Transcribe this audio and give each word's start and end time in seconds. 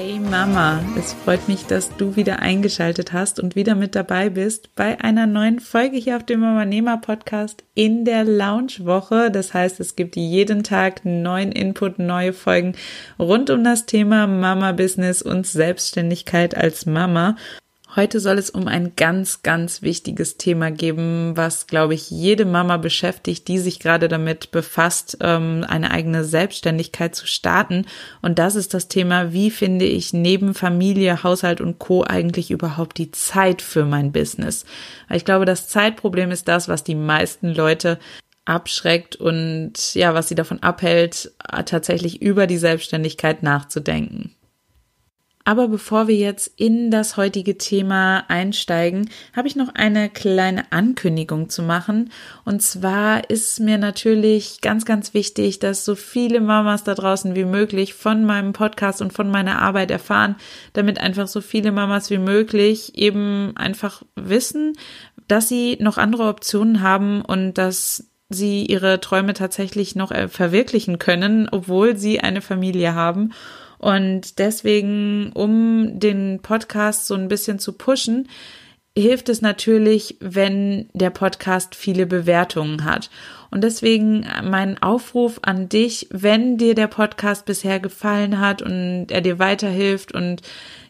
Hey 0.00 0.20
Mama, 0.20 0.80
es 0.96 1.12
freut 1.12 1.48
mich, 1.48 1.66
dass 1.66 1.96
du 1.96 2.14
wieder 2.14 2.38
eingeschaltet 2.38 3.12
hast 3.12 3.40
und 3.40 3.56
wieder 3.56 3.74
mit 3.74 3.96
dabei 3.96 4.30
bist 4.30 4.72
bei 4.76 5.00
einer 5.00 5.26
neuen 5.26 5.58
Folge 5.58 5.96
hier 5.96 6.14
auf 6.14 6.22
dem 6.22 6.38
Mama 6.38 6.64
Nehmer 6.64 6.98
Podcast 6.98 7.64
in 7.74 8.04
der 8.04 8.22
Lounge 8.22 8.74
Woche. 8.84 9.32
Das 9.32 9.54
heißt, 9.54 9.80
es 9.80 9.96
gibt 9.96 10.14
jeden 10.14 10.62
Tag 10.62 11.04
neuen 11.04 11.50
Input, 11.50 11.98
neue 11.98 12.32
Folgen 12.32 12.76
rund 13.18 13.50
um 13.50 13.64
das 13.64 13.86
Thema 13.86 14.28
Mama 14.28 14.70
Business 14.70 15.20
und 15.20 15.48
Selbstständigkeit 15.48 16.56
als 16.56 16.86
Mama. 16.86 17.34
Heute 17.98 18.20
soll 18.20 18.38
es 18.38 18.48
um 18.48 18.68
ein 18.68 18.92
ganz, 18.94 19.42
ganz 19.42 19.82
wichtiges 19.82 20.36
Thema 20.36 20.70
geben, 20.70 21.36
was, 21.36 21.66
glaube 21.66 21.94
ich, 21.94 22.10
jede 22.10 22.44
Mama 22.44 22.76
beschäftigt, 22.76 23.48
die 23.48 23.58
sich 23.58 23.80
gerade 23.80 24.06
damit 24.06 24.52
befasst, 24.52 25.18
ähm, 25.20 25.64
eine 25.66 25.90
eigene 25.90 26.22
Selbstständigkeit 26.22 27.16
zu 27.16 27.26
starten. 27.26 27.86
Und 28.22 28.38
das 28.38 28.54
ist 28.54 28.72
das 28.72 28.86
Thema, 28.86 29.32
wie 29.32 29.50
finde 29.50 29.84
ich 29.84 30.12
neben 30.12 30.54
Familie, 30.54 31.24
Haushalt 31.24 31.60
und 31.60 31.80
Co 31.80 32.04
eigentlich 32.04 32.52
überhaupt 32.52 32.98
die 32.98 33.10
Zeit 33.10 33.62
für 33.62 33.84
mein 33.84 34.12
Business? 34.12 34.64
Weil 35.08 35.16
ich 35.16 35.24
glaube, 35.24 35.44
das 35.44 35.66
Zeitproblem 35.66 36.30
ist 36.30 36.46
das, 36.46 36.68
was 36.68 36.84
die 36.84 36.94
meisten 36.94 37.52
Leute 37.52 37.98
abschreckt 38.44 39.16
und 39.16 39.96
ja, 39.96 40.14
was 40.14 40.28
sie 40.28 40.36
davon 40.36 40.62
abhält, 40.62 41.32
tatsächlich 41.66 42.22
über 42.22 42.46
die 42.46 42.58
Selbstständigkeit 42.58 43.42
nachzudenken. 43.42 44.36
Aber 45.48 45.68
bevor 45.68 46.08
wir 46.08 46.14
jetzt 46.14 46.52
in 46.56 46.90
das 46.90 47.16
heutige 47.16 47.56
Thema 47.56 48.22
einsteigen, 48.28 49.08
habe 49.34 49.48
ich 49.48 49.56
noch 49.56 49.74
eine 49.74 50.10
kleine 50.10 50.70
Ankündigung 50.72 51.48
zu 51.48 51.62
machen. 51.62 52.10
Und 52.44 52.60
zwar 52.60 53.30
ist 53.30 53.58
mir 53.58 53.78
natürlich 53.78 54.60
ganz, 54.60 54.84
ganz 54.84 55.14
wichtig, 55.14 55.58
dass 55.58 55.86
so 55.86 55.94
viele 55.94 56.42
Mamas 56.42 56.84
da 56.84 56.94
draußen 56.94 57.34
wie 57.34 57.46
möglich 57.46 57.94
von 57.94 58.26
meinem 58.26 58.52
Podcast 58.52 59.00
und 59.00 59.14
von 59.14 59.30
meiner 59.30 59.62
Arbeit 59.62 59.90
erfahren, 59.90 60.36
damit 60.74 61.00
einfach 61.00 61.28
so 61.28 61.40
viele 61.40 61.72
Mamas 61.72 62.10
wie 62.10 62.18
möglich 62.18 62.98
eben 62.98 63.56
einfach 63.56 64.02
wissen, 64.16 64.74
dass 65.28 65.48
sie 65.48 65.78
noch 65.80 65.96
andere 65.96 66.28
Optionen 66.28 66.82
haben 66.82 67.22
und 67.22 67.54
dass 67.54 68.10
sie 68.28 68.66
ihre 68.66 69.00
Träume 69.00 69.32
tatsächlich 69.32 69.96
noch 69.96 70.12
verwirklichen 70.28 70.98
können, 70.98 71.48
obwohl 71.50 71.96
sie 71.96 72.20
eine 72.20 72.42
Familie 72.42 72.94
haben. 72.94 73.32
Und 73.78 74.38
deswegen, 74.38 75.30
um 75.32 75.98
den 75.98 76.40
Podcast 76.42 77.06
so 77.06 77.14
ein 77.14 77.28
bisschen 77.28 77.58
zu 77.58 77.72
pushen, 77.72 78.28
hilft 78.96 79.28
es 79.28 79.40
natürlich, 79.40 80.16
wenn 80.20 80.88
der 80.92 81.10
Podcast 81.10 81.74
viele 81.74 82.06
Bewertungen 82.06 82.84
hat. 82.84 83.10
Und 83.50 83.64
deswegen 83.64 84.26
mein 84.44 84.82
Aufruf 84.82 85.40
an 85.42 85.68
dich, 85.68 86.08
wenn 86.10 86.58
dir 86.58 86.74
der 86.74 86.86
Podcast 86.86 87.46
bisher 87.46 87.80
gefallen 87.80 88.40
hat 88.40 88.60
und 88.60 89.06
er 89.10 89.20
dir 89.20 89.38
weiterhilft 89.38 90.12
und 90.12 90.42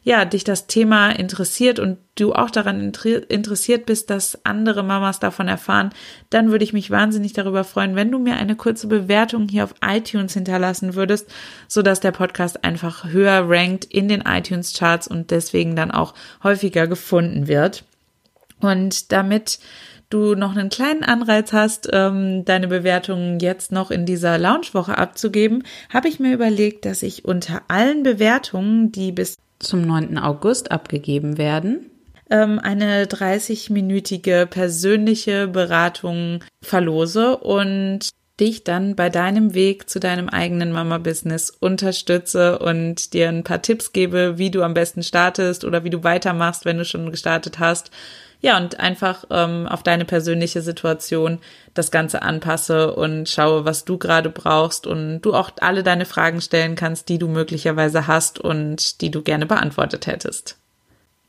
ja, 0.02 0.24
dich 0.24 0.42
das 0.42 0.66
Thema 0.66 1.10
interessiert 1.10 1.78
und 1.78 1.98
du 2.14 2.32
auch 2.32 2.50
daran 2.50 2.92
interessiert 3.28 3.84
bist, 3.84 4.08
dass 4.08 4.44
andere 4.44 4.82
Mamas 4.82 5.20
davon 5.20 5.48
erfahren, 5.48 5.90
dann 6.30 6.50
würde 6.50 6.64
ich 6.64 6.72
mich 6.72 6.90
wahnsinnig 6.90 7.34
darüber 7.34 7.62
freuen, 7.62 7.94
wenn 7.94 8.10
du 8.10 8.18
mir 8.18 8.36
eine 8.36 8.56
kurze 8.56 8.86
Bewertung 8.86 9.48
hier 9.48 9.64
auf 9.64 9.74
iTunes 9.84 10.32
hinterlassen 10.32 10.94
würdest, 10.94 11.28
so 11.68 11.82
dass 11.82 12.00
der 12.00 12.12
Podcast 12.12 12.64
einfach 12.64 13.04
höher 13.04 13.44
rankt 13.48 13.84
in 13.84 14.08
den 14.08 14.22
iTunes 14.22 14.72
Charts 14.72 15.08
und 15.08 15.30
deswegen 15.30 15.76
dann 15.76 15.90
auch 15.90 16.14
häufiger 16.42 16.86
gefunden 16.86 17.46
wird. 17.46 17.84
Und 18.60 19.12
damit 19.12 19.58
du 20.10 20.34
noch 20.34 20.56
einen 20.56 20.70
kleinen 20.70 21.04
Anreiz 21.04 21.52
hast, 21.52 21.88
ähm, 21.92 22.44
deine 22.44 22.68
Bewertungen 22.68 23.40
jetzt 23.40 23.72
noch 23.72 23.90
in 23.90 24.06
dieser 24.06 24.38
Launchwoche 24.38 24.96
abzugeben, 24.96 25.64
habe 25.92 26.08
ich 26.08 26.18
mir 26.18 26.32
überlegt, 26.32 26.84
dass 26.84 27.02
ich 27.02 27.24
unter 27.24 27.62
allen 27.68 28.02
Bewertungen, 28.02 28.92
die 28.92 29.12
bis 29.12 29.36
zum 29.58 29.82
9. 29.82 30.18
August 30.18 30.70
abgegeben 30.70 31.36
werden, 31.36 31.90
ähm, 32.30 32.58
eine 32.58 33.06
30-minütige 33.06 34.46
persönliche 34.46 35.48
Beratung 35.48 36.44
verlose 36.62 37.36
und 37.36 38.10
dich 38.40 38.62
dann 38.62 38.94
bei 38.94 39.10
deinem 39.10 39.52
Weg 39.54 39.90
zu 39.90 39.98
deinem 39.98 40.28
eigenen 40.28 40.70
Mama-Business 40.70 41.50
unterstütze 41.50 42.60
und 42.60 43.12
dir 43.12 43.28
ein 43.28 43.42
paar 43.42 43.62
Tipps 43.62 43.92
gebe, 43.92 44.38
wie 44.38 44.52
du 44.52 44.62
am 44.62 44.74
besten 44.74 45.02
startest 45.02 45.64
oder 45.64 45.82
wie 45.82 45.90
du 45.90 46.04
weitermachst, 46.04 46.64
wenn 46.64 46.78
du 46.78 46.84
schon 46.84 47.10
gestartet 47.10 47.58
hast 47.58 47.90
ja, 48.40 48.56
und 48.56 48.78
einfach 48.78 49.24
ähm, 49.30 49.66
auf 49.66 49.82
deine 49.82 50.04
persönliche 50.04 50.62
Situation 50.62 51.38
das 51.74 51.90
Ganze 51.90 52.22
anpasse 52.22 52.94
und 52.94 53.28
schaue, 53.28 53.64
was 53.64 53.84
du 53.84 53.98
gerade 53.98 54.30
brauchst 54.30 54.86
und 54.86 55.22
du 55.22 55.34
auch 55.34 55.50
alle 55.60 55.82
deine 55.82 56.04
Fragen 56.04 56.40
stellen 56.40 56.76
kannst, 56.76 57.08
die 57.08 57.18
du 57.18 57.26
möglicherweise 57.26 58.06
hast 58.06 58.38
und 58.38 59.00
die 59.00 59.10
du 59.10 59.22
gerne 59.22 59.46
beantwortet 59.46 60.06
hättest. 60.06 60.56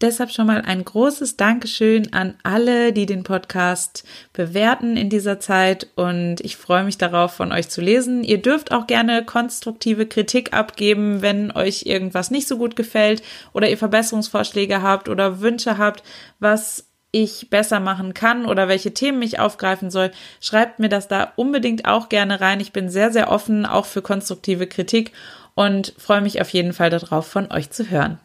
Deshalb 0.02 0.32
schon 0.32 0.48
mal 0.48 0.62
ein 0.62 0.86
großes 0.86 1.36
Dankeschön 1.36 2.14
an 2.14 2.36
alle, 2.44 2.94
die 2.94 3.06
den 3.06 3.24
Podcast 3.24 4.06
bewerten 4.32 4.96
in 4.96 5.10
dieser 5.10 5.42
Zeit 5.42 5.88
und 5.96 6.40
ich 6.40 6.56
freue 6.56 6.86
mich 6.86 6.98
darauf, 6.98 7.34
von 7.34 7.52
euch 7.52 7.68
zu 7.68 7.82
lesen. 7.82 8.24
Ihr 8.24 8.42
dürft 8.42 8.72
auch 8.72 8.88
gerne 8.88 9.26
konstruktive 9.26 10.06
Kritik 10.06 10.54
abgeben, 10.54 11.22
wenn 11.22 11.52
euch 11.52 11.84
irgendwas 11.86 12.32
nicht 12.32 12.48
so 12.48 12.58
gut 12.58 12.78
gefällt 12.78 13.24
oder 13.52 13.70
ihr 13.70 13.78
Verbesserungsvorschläge 13.78 14.82
habt 14.82 15.10
oder 15.10 15.42
Wünsche 15.42 15.78
habt, 15.78 16.02
was 16.40 16.89
ich 17.12 17.50
besser 17.50 17.80
machen 17.80 18.14
kann 18.14 18.46
oder 18.46 18.68
welche 18.68 18.94
Themen 18.94 19.22
ich 19.22 19.40
aufgreifen 19.40 19.90
soll, 19.90 20.12
schreibt 20.42 20.80
mir 20.80 20.90
das 20.90 21.08
da 21.08 21.34
unbedingt 21.36 21.86
auch 21.86 22.10
gerne 22.10 22.40
rein. 22.40 22.60
Ich 22.60 22.72
bin 22.72 22.90
sehr, 22.90 23.12
sehr 23.12 23.32
offen 23.32 23.66
auch 23.66 23.86
für 23.86 24.02
konstruktive 24.02 24.68
Kritik 24.68 25.12
und 25.56 25.94
freue 25.98 26.22
mich 26.22 26.40
auf 26.40 26.50
jeden 26.50 26.74
Fall 26.74 26.90
darauf, 26.90 27.28
von 27.28 27.52
euch 27.52 27.72
zu 27.72 27.90
hören. 27.90 28.20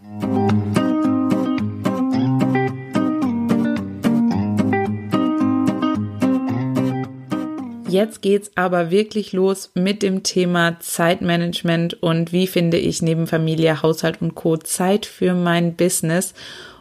Jetzt 7.95 8.22
geht's 8.22 8.51
aber 8.56 8.91
wirklich 8.91 9.33
los 9.33 9.71
mit 9.75 10.03
dem 10.03 10.25
Thema 10.25 10.81
Zeitmanagement 10.81 12.03
und 12.03 12.33
wie 12.33 12.49
finde 12.49 12.77
ich 12.77 13.03
neben 13.03 13.28
Familie, 13.28 13.83
Haushalt 13.83 14.21
und 14.21 14.34
Co. 14.34 14.56
Zeit 14.56 15.06
für 15.06 15.33
mein 15.33 15.77
Business. 15.77 16.34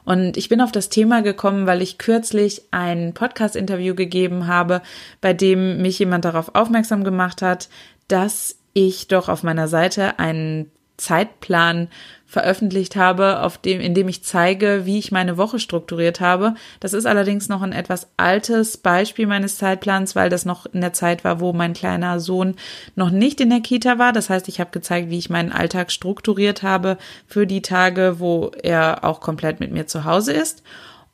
Und 0.05 0.37
ich 0.37 0.49
bin 0.49 0.61
auf 0.61 0.71
das 0.71 0.89
Thema 0.89 1.21
gekommen, 1.21 1.65
weil 1.65 1.81
ich 1.81 1.97
kürzlich 1.97 2.63
ein 2.71 3.13
Podcast-Interview 3.13 3.95
gegeben 3.95 4.47
habe, 4.47 4.81
bei 5.21 5.33
dem 5.33 5.81
mich 5.81 5.99
jemand 5.99 6.25
darauf 6.25 6.55
aufmerksam 6.55 7.03
gemacht 7.03 7.41
hat, 7.41 7.69
dass 8.07 8.57
ich 8.73 9.07
doch 9.07 9.29
auf 9.29 9.43
meiner 9.43 9.67
Seite 9.67 10.19
einen 10.19 10.71
Zeitplan 10.97 11.89
veröffentlicht 12.33 12.95
habe, 12.95 13.41
auf 13.41 13.59
dem, 13.59 13.79
in 13.79 13.93
dem 13.93 14.07
ich 14.09 14.23
zeige, 14.23 14.81
wie 14.85 14.97
ich 14.97 15.11
meine 15.11 15.37
Woche 15.37 15.59
strukturiert 15.59 16.19
habe. 16.19 16.55
Das 16.79 16.93
ist 16.93 17.05
allerdings 17.05 17.47
noch 17.47 17.61
ein 17.61 17.73
etwas 17.73 18.07
altes 18.17 18.77
Beispiel 18.77 19.27
meines 19.27 19.59
Zeitplans, 19.59 20.15
weil 20.15 20.31
das 20.31 20.43
noch 20.43 20.65
in 20.65 20.81
der 20.81 20.93
Zeit 20.93 21.23
war, 21.23 21.39
wo 21.39 21.53
mein 21.53 21.73
kleiner 21.73 22.19
Sohn 22.19 22.55
noch 22.95 23.11
nicht 23.11 23.39
in 23.39 23.51
der 23.51 23.59
Kita 23.59 23.99
war. 23.99 24.13
Das 24.13 24.31
heißt, 24.31 24.47
ich 24.47 24.59
habe 24.59 24.71
gezeigt, 24.71 25.11
wie 25.11 25.19
ich 25.19 25.29
meinen 25.29 25.51
Alltag 25.51 25.91
strukturiert 25.91 26.63
habe 26.63 26.97
für 27.27 27.45
die 27.45 27.61
Tage, 27.61 28.15
wo 28.17 28.51
er 28.63 29.03
auch 29.03 29.19
komplett 29.19 29.59
mit 29.59 29.71
mir 29.71 29.85
zu 29.85 30.03
Hause 30.03 30.33
ist. 30.33 30.63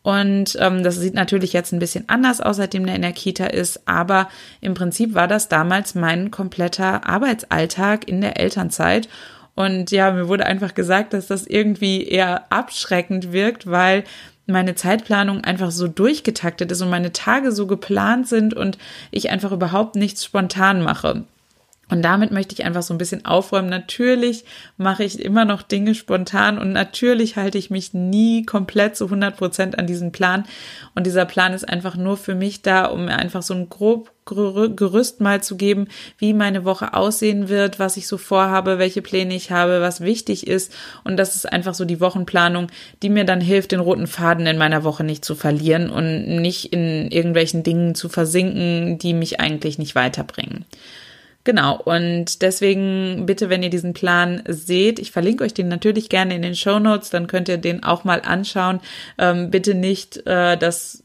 Und 0.01 0.57
ähm, 0.61 0.83
das 0.83 0.95
sieht 0.95 1.15
natürlich 1.15 1.51
jetzt 1.51 1.73
ein 1.73 1.79
bisschen 1.79 2.07
anders 2.07 2.39
aus, 2.39 2.55
seitdem 2.55 2.87
er 2.87 2.95
in 2.95 3.01
der 3.01 3.11
Kita 3.11 3.47
ist, 3.47 3.85
aber 3.89 4.29
im 4.61 4.73
Prinzip 4.73 5.13
war 5.15 5.27
das 5.27 5.49
damals 5.49 5.95
mein 5.95 6.31
kompletter 6.31 7.05
Arbeitsalltag 7.05 8.07
in 8.07 8.21
der 8.21 8.39
Elternzeit. 8.39 9.09
Und 9.59 9.91
ja, 9.91 10.09
mir 10.11 10.29
wurde 10.29 10.45
einfach 10.45 10.73
gesagt, 10.73 11.11
dass 11.11 11.27
das 11.27 11.45
irgendwie 11.45 12.07
eher 12.07 12.49
abschreckend 12.49 13.33
wirkt, 13.33 13.69
weil 13.69 14.05
meine 14.47 14.73
Zeitplanung 14.73 15.43
einfach 15.43 15.71
so 15.71 15.89
durchgetaktet 15.89 16.71
ist 16.71 16.81
und 16.81 16.89
meine 16.89 17.11
Tage 17.11 17.51
so 17.51 17.67
geplant 17.67 18.29
sind 18.29 18.53
und 18.53 18.77
ich 19.11 19.31
einfach 19.31 19.51
überhaupt 19.51 19.97
nichts 19.97 20.23
spontan 20.23 20.81
mache. 20.81 21.25
Und 21.89 22.03
damit 22.03 22.31
möchte 22.31 22.53
ich 22.53 22.63
einfach 22.63 22.83
so 22.83 22.93
ein 22.93 22.99
bisschen 22.99 23.25
aufräumen. 23.25 23.69
Natürlich 23.69 24.45
mache 24.77 25.03
ich 25.03 25.19
immer 25.19 25.43
noch 25.43 25.63
Dinge 25.63 25.95
spontan 25.95 26.57
und 26.57 26.71
natürlich 26.71 27.35
halte 27.35 27.57
ich 27.57 27.69
mich 27.69 27.93
nie 27.93 28.45
komplett 28.45 28.95
zu 28.95 29.05
100 29.05 29.35
Prozent 29.35 29.79
an 29.79 29.87
diesen 29.87 30.11
Plan. 30.11 30.45
Und 30.95 31.07
dieser 31.07 31.25
Plan 31.25 31.53
ist 31.53 31.67
einfach 31.67 31.95
nur 31.95 32.17
für 32.17 32.35
mich 32.35 32.61
da, 32.61 32.85
um 32.85 33.07
einfach 33.07 33.41
so 33.41 33.53
ein 33.53 33.69
grob 33.69 34.11
Gerüst 34.25 35.21
mal 35.21 35.41
zu 35.41 35.57
geben, 35.57 35.87
wie 36.19 36.33
meine 36.33 36.63
Woche 36.63 36.93
aussehen 36.93 37.49
wird, 37.49 37.79
was 37.79 37.97
ich 37.97 38.07
so 38.07 38.19
vorhabe, 38.19 38.77
welche 38.77 39.01
Pläne 39.01 39.33
ich 39.33 39.49
habe, 39.49 39.81
was 39.81 40.01
wichtig 40.01 40.45
ist. 40.45 40.71
Und 41.03 41.17
das 41.17 41.35
ist 41.35 41.51
einfach 41.51 41.73
so 41.73 41.83
die 41.83 41.99
Wochenplanung, 41.99 42.67
die 43.01 43.09
mir 43.09 43.23
dann 43.23 43.41
hilft, 43.41 43.71
den 43.71 43.79
roten 43.79 44.05
Faden 44.05 44.45
in 44.45 44.59
meiner 44.59 44.83
Woche 44.83 45.03
nicht 45.03 45.25
zu 45.25 45.33
verlieren 45.33 45.89
und 45.89 46.27
nicht 46.41 46.71
in 46.71 47.09
irgendwelchen 47.09 47.63
Dingen 47.63 47.95
zu 47.95 48.07
versinken, 48.07 48.99
die 48.99 49.15
mich 49.15 49.39
eigentlich 49.39 49.79
nicht 49.79 49.95
weiterbringen. 49.95 50.65
Genau, 51.45 51.77
und 51.77 52.41
deswegen 52.41 53.25
bitte, 53.25 53.49
wenn 53.49 53.63
ihr 53.63 53.69
diesen 53.69 53.93
Plan 53.93 54.43
seht, 54.47 54.99
ich 54.99 55.11
verlinke 55.11 55.43
euch 55.43 55.53
den 55.53 55.69
natürlich 55.69 56.09
gerne 56.09 56.35
in 56.35 56.41
den 56.41 56.55
Show 56.55 56.79
Notes, 56.79 57.09
dann 57.09 57.27
könnt 57.27 57.47
ihr 57.47 57.57
den 57.57 57.83
auch 57.83 58.03
mal 58.03 58.21
anschauen. 58.21 58.81
Ähm, 59.17 59.49
bitte 59.49 59.73
nicht 59.73 60.27
äh, 60.27 60.57
das 60.57 61.03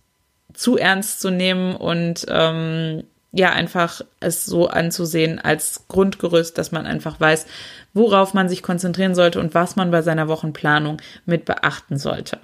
zu 0.52 0.76
ernst 0.76 1.20
zu 1.20 1.30
nehmen 1.30 1.76
und 1.76 2.26
ähm, 2.28 3.04
ja, 3.32 3.50
einfach 3.50 4.00
es 4.20 4.44
so 4.46 4.68
anzusehen 4.68 5.40
als 5.40 5.86
Grundgerüst, 5.88 6.56
dass 6.56 6.70
man 6.70 6.86
einfach 6.86 7.18
weiß, 7.18 7.46
worauf 7.92 8.32
man 8.34 8.48
sich 8.48 8.62
konzentrieren 8.62 9.14
sollte 9.14 9.40
und 9.40 9.54
was 9.54 9.76
man 9.76 9.90
bei 9.90 10.02
seiner 10.02 10.28
Wochenplanung 10.28 11.00
mit 11.26 11.44
beachten 11.44 11.98
sollte. 11.98 12.38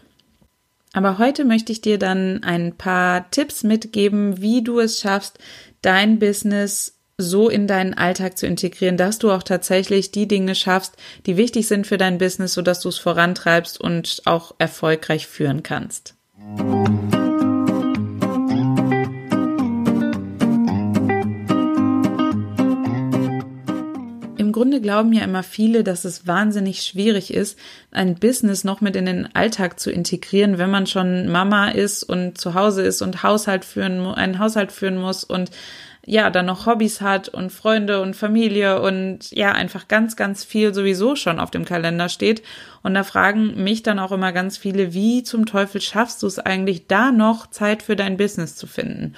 Aber 0.93 1.19
heute 1.19 1.45
möchte 1.45 1.71
ich 1.71 1.81
dir 1.81 1.99
dann 1.99 2.43
ein 2.43 2.77
paar 2.77 3.31
Tipps 3.31 3.63
mitgeben, 3.63 4.41
wie 4.41 4.63
du 4.63 4.81
es 4.81 5.01
schaffst, 5.01 5.39
dein 5.83 6.19
Business 6.19 7.00
so 7.21 7.49
in 7.49 7.67
deinen 7.67 7.95
Alltag 7.95 8.39
zu 8.39 8.47
integrieren, 8.47 8.97
dass 8.97 9.19
du 9.19 9.31
auch 9.31 9.43
tatsächlich 9.43 10.11
die 10.11 10.29
Dinge 10.29 10.55
schaffst, 10.55 10.97
die 11.27 11.37
wichtig 11.37 11.69
sind 11.69 11.87
für 11.87 11.99
dein 11.99 12.19
Business, 12.19 12.55
sodass 12.55 12.81
du 12.81 12.89
es 12.89 12.99
vorantreibst 12.99 13.81
und 13.81 14.23
auch 14.25 14.55
erfolgreich 14.59 15.27
führen 15.27 15.63
kannst. 15.63 16.15
Im 24.37 24.53
Grunde 24.53 24.81
glauben 24.81 25.13
ja 25.13 25.23
immer 25.23 25.45
viele, 25.45 25.85
dass 25.85 26.05
es 26.05 26.27
wahnsinnig 26.27 26.83
schwierig 26.83 27.33
ist, 27.33 27.57
ein 27.93 28.17
Business 28.17 28.65
noch 28.65 28.81
mit 28.81 28.97
in 28.97 29.07
den 29.07 29.29
Alltag 29.35 29.79
zu 29.79 29.93
integrieren, 29.93 30.59
wenn 30.59 30.71
man 30.71 30.89
schon 30.89 31.29
Mama 31.31 31.69
ist 31.69 32.03
und 32.03 32.37
zu 32.37 32.55
Hause 32.55 32.83
ist 32.83 33.01
und 33.01 33.23
Haushalt 33.23 33.65
führen, 33.65 34.05
einen 34.07 34.41
Haushalt 34.41 34.73
führen 34.73 34.99
muss 34.99 35.23
und 35.23 35.51
ja, 36.07 36.31
dann 36.31 36.47
noch 36.47 36.67
Hobbys 36.67 37.01
hat 37.01 37.29
und 37.29 37.51
Freunde 37.51 38.01
und 38.01 38.17
Familie 38.17 38.81
und 38.81 39.31
ja, 39.33 39.53
einfach 39.53 39.87
ganz, 39.87 40.17
ganz 40.17 40.45
viel 40.45 40.73
sowieso 40.73 41.15
schon 41.15 41.39
auf 41.39 41.51
dem 41.51 41.65
Kalender 41.65 42.09
steht. 42.09 42.43
Und 42.83 42.95
da 42.95 43.05
fragen 43.05 43.63
mich 43.63 43.83
dann 43.83 43.99
auch 43.99 44.13
immer 44.13 44.33
ganz 44.33 44.57
viele, 44.57 44.95
wie 44.95 45.23
zum 45.23 45.47
Teufel 45.47 45.81
schaffst 45.81 46.23
du 46.23 46.27
es 46.27 46.39
eigentlich, 46.39 46.87
da 46.87 47.13
noch 47.13 47.49
Zeit 47.49 47.83
für 47.83 47.97
dein 47.97 48.17
Business 48.17 48.57
zu 48.57 48.67
finden? 48.67 49.15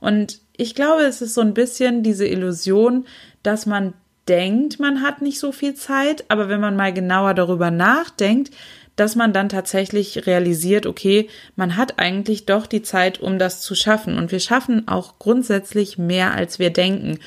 Und 0.00 0.40
ich 0.56 0.74
glaube, 0.74 1.02
es 1.02 1.22
ist 1.22 1.34
so 1.34 1.40
ein 1.40 1.54
bisschen 1.54 2.02
diese 2.02 2.26
Illusion, 2.26 3.06
dass 3.42 3.66
man 3.66 3.94
denkt, 4.28 4.78
man 4.78 5.02
hat 5.02 5.22
nicht 5.22 5.38
so 5.38 5.52
viel 5.52 5.74
Zeit, 5.74 6.24
aber 6.28 6.48
wenn 6.48 6.60
man 6.60 6.76
mal 6.76 6.92
genauer 6.92 7.34
darüber 7.34 7.70
nachdenkt, 7.70 8.50
dass 8.96 9.14
man 9.14 9.32
dann 9.32 9.48
tatsächlich 9.48 10.26
realisiert, 10.26 10.86
okay, 10.86 11.28
man 11.54 11.76
hat 11.76 11.98
eigentlich 11.98 12.46
doch 12.46 12.66
die 12.66 12.82
Zeit, 12.82 13.20
um 13.20 13.38
das 13.38 13.60
zu 13.60 13.74
schaffen. 13.74 14.18
Und 14.18 14.32
wir 14.32 14.40
schaffen 14.40 14.88
auch 14.88 15.18
grundsätzlich 15.18 15.98
mehr, 15.98 16.32
als 16.32 16.58
wir 16.58 16.70
denken. 16.70 17.18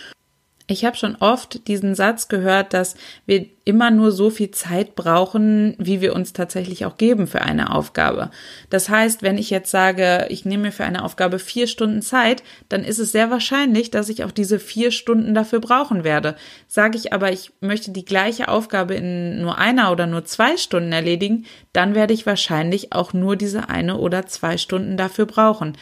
Ich 0.72 0.86
habe 0.86 0.96
schon 0.96 1.16
oft 1.16 1.68
diesen 1.68 1.96
Satz 1.96 2.28
gehört, 2.28 2.76
dass 2.76 2.96
wir 3.26 3.48
immer 3.66 3.90
nur 3.90 4.12
so 4.12 4.30
viel 4.30 4.52
Zeit 4.52 4.94
brauchen, 4.94 5.74
wie 5.80 6.00
wir 6.00 6.16
uns 6.16 6.32
tatsächlich 6.32 6.86
auch 6.86 6.96
geben 6.98 7.26
für 7.26 7.42
eine 7.42 7.74
Aufgabe. 7.74 8.30
Das 8.70 8.88
heißt, 8.88 9.24
wenn 9.24 9.40
ich 9.40 9.50
jetzt 9.50 9.72
sage, 9.72 10.28
ich 10.30 10.46
nehme 10.46 10.66
mir 10.68 10.72
für 10.72 10.84
eine 10.84 11.04
Aufgabe 11.04 11.40
vier 11.40 11.66
Stunden 11.66 12.04
Zeit, 12.04 12.44
dann 12.70 12.84
ist 12.84 13.00
es 13.00 13.12
sehr 13.12 13.32
wahrscheinlich, 13.32 13.90
dass 13.90 14.10
ich 14.10 14.24
auch 14.24 14.32
diese 14.32 14.60
vier 14.60 14.92
Stunden 14.92 15.34
dafür 15.34 15.60
brauchen 15.60 16.04
werde. 16.04 16.36
Sage 16.68 17.00
ich 17.00 17.14
aber, 17.14 17.32
ich 17.32 17.52
möchte 17.62 17.90
die 17.90 18.06
gleiche 18.06 18.48
Aufgabe 18.48 18.94
in 18.94 19.42
nur 19.42 19.58
einer 19.58 19.92
oder 19.92 20.06
nur 20.06 20.26
zwei 20.26 20.56
Stunden 20.56 20.92
erledigen, 20.92 21.48
dann 21.74 21.96
werde 21.96 22.14
ich 22.14 22.28
wahrscheinlich 22.28 22.94
auch 22.94 23.12
nur 23.12 23.36
diese 23.36 23.70
eine 23.70 23.98
oder 23.98 24.28
zwei 24.28 24.60
Stunden 24.60 24.98
dafür 24.98 25.26
brauchen. 25.26 25.76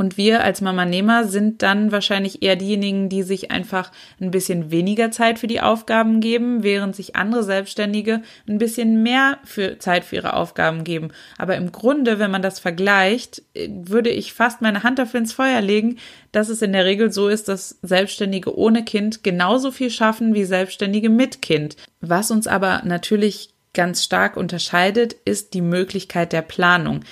Und 0.00 0.16
wir 0.16 0.42
als 0.42 0.62
Mama 0.62 0.86
Nehmer 0.86 1.26
sind 1.26 1.60
dann 1.60 1.92
wahrscheinlich 1.92 2.42
eher 2.42 2.56
diejenigen, 2.56 3.10
die 3.10 3.22
sich 3.22 3.50
einfach 3.50 3.92
ein 4.18 4.30
bisschen 4.30 4.70
weniger 4.70 5.10
Zeit 5.10 5.38
für 5.38 5.46
die 5.46 5.60
Aufgaben 5.60 6.22
geben, 6.22 6.62
während 6.62 6.96
sich 6.96 7.16
andere 7.16 7.44
Selbstständige 7.44 8.22
ein 8.48 8.56
bisschen 8.56 9.02
mehr 9.02 9.36
für 9.44 9.78
Zeit 9.78 10.06
für 10.06 10.16
ihre 10.16 10.32
Aufgaben 10.32 10.84
geben. 10.84 11.08
Aber 11.36 11.54
im 11.56 11.70
Grunde, 11.70 12.18
wenn 12.18 12.30
man 12.30 12.40
das 12.40 12.60
vergleicht, 12.60 13.42
würde 13.68 14.08
ich 14.08 14.32
fast 14.32 14.62
meine 14.62 14.84
Hand 14.84 14.98
dafür 14.98 15.20
ins 15.20 15.34
Feuer 15.34 15.60
legen, 15.60 15.98
dass 16.32 16.48
es 16.48 16.62
in 16.62 16.72
der 16.72 16.86
Regel 16.86 17.12
so 17.12 17.28
ist, 17.28 17.48
dass 17.48 17.78
Selbstständige 17.82 18.56
ohne 18.56 18.86
Kind 18.86 19.22
genauso 19.22 19.70
viel 19.70 19.90
schaffen 19.90 20.32
wie 20.32 20.44
Selbstständige 20.44 21.10
mit 21.10 21.42
Kind. 21.42 21.76
Was 22.00 22.30
uns 22.30 22.46
aber 22.46 22.80
natürlich 22.86 23.50
ganz 23.74 24.02
stark 24.02 24.38
unterscheidet, 24.38 25.12
ist 25.26 25.52
die 25.52 25.60
Möglichkeit 25.60 26.32
der 26.32 26.40
Planung 26.40 27.02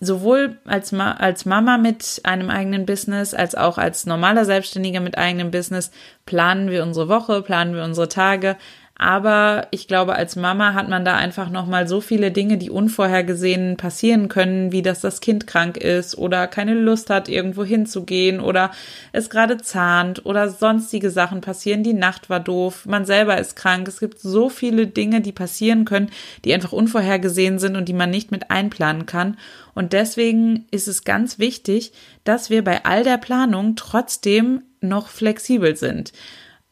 sowohl 0.00 0.58
als, 0.66 0.92
Ma 0.92 1.12
als 1.12 1.44
Mama 1.44 1.78
mit 1.78 2.20
einem 2.24 2.50
eigenen 2.50 2.84
Business 2.86 3.32
als 3.32 3.54
auch 3.54 3.78
als 3.78 4.06
normaler 4.06 4.44
Selbstständiger 4.44 5.00
mit 5.00 5.16
eigenem 5.16 5.50
Business 5.50 5.90
planen 6.26 6.70
wir 6.70 6.82
unsere 6.82 7.08
Woche, 7.08 7.42
planen 7.42 7.74
wir 7.74 7.84
unsere 7.84 8.08
Tage, 8.08 8.56
aber 8.98 9.68
ich 9.72 9.88
glaube, 9.88 10.14
als 10.14 10.36
Mama 10.36 10.72
hat 10.72 10.88
man 10.88 11.04
da 11.04 11.16
einfach 11.16 11.50
nochmal 11.50 11.86
so 11.86 12.00
viele 12.00 12.32
Dinge, 12.32 12.56
die 12.56 12.70
unvorhergesehen 12.70 13.76
passieren 13.76 14.28
können, 14.28 14.72
wie 14.72 14.80
dass 14.80 15.02
das 15.02 15.20
Kind 15.20 15.46
krank 15.46 15.76
ist 15.76 16.16
oder 16.16 16.46
keine 16.46 16.72
Lust 16.72 17.10
hat, 17.10 17.28
irgendwo 17.28 17.62
hinzugehen 17.62 18.40
oder 18.40 18.70
es 19.12 19.28
gerade 19.28 19.58
zahnt 19.58 20.24
oder 20.24 20.48
sonstige 20.48 21.10
Sachen 21.10 21.42
passieren. 21.42 21.82
Die 21.82 21.92
Nacht 21.92 22.30
war 22.30 22.40
doof, 22.40 22.86
man 22.86 23.04
selber 23.04 23.36
ist 23.38 23.54
krank. 23.54 23.86
Es 23.86 24.00
gibt 24.00 24.18
so 24.18 24.48
viele 24.48 24.86
Dinge, 24.86 25.20
die 25.20 25.32
passieren 25.32 25.84
können, 25.84 26.10
die 26.46 26.54
einfach 26.54 26.72
unvorhergesehen 26.72 27.58
sind 27.58 27.76
und 27.76 27.90
die 27.90 27.92
man 27.92 28.08
nicht 28.08 28.30
mit 28.30 28.50
einplanen 28.50 29.04
kann. 29.04 29.36
Und 29.74 29.92
deswegen 29.92 30.64
ist 30.70 30.88
es 30.88 31.04
ganz 31.04 31.38
wichtig, 31.38 31.92
dass 32.24 32.48
wir 32.48 32.64
bei 32.64 32.86
all 32.86 33.04
der 33.04 33.18
Planung 33.18 33.76
trotzdem 33.76 34.62
noch 34.80 35.08
flexibel 35.08 35.76
sind. 35.76 36.14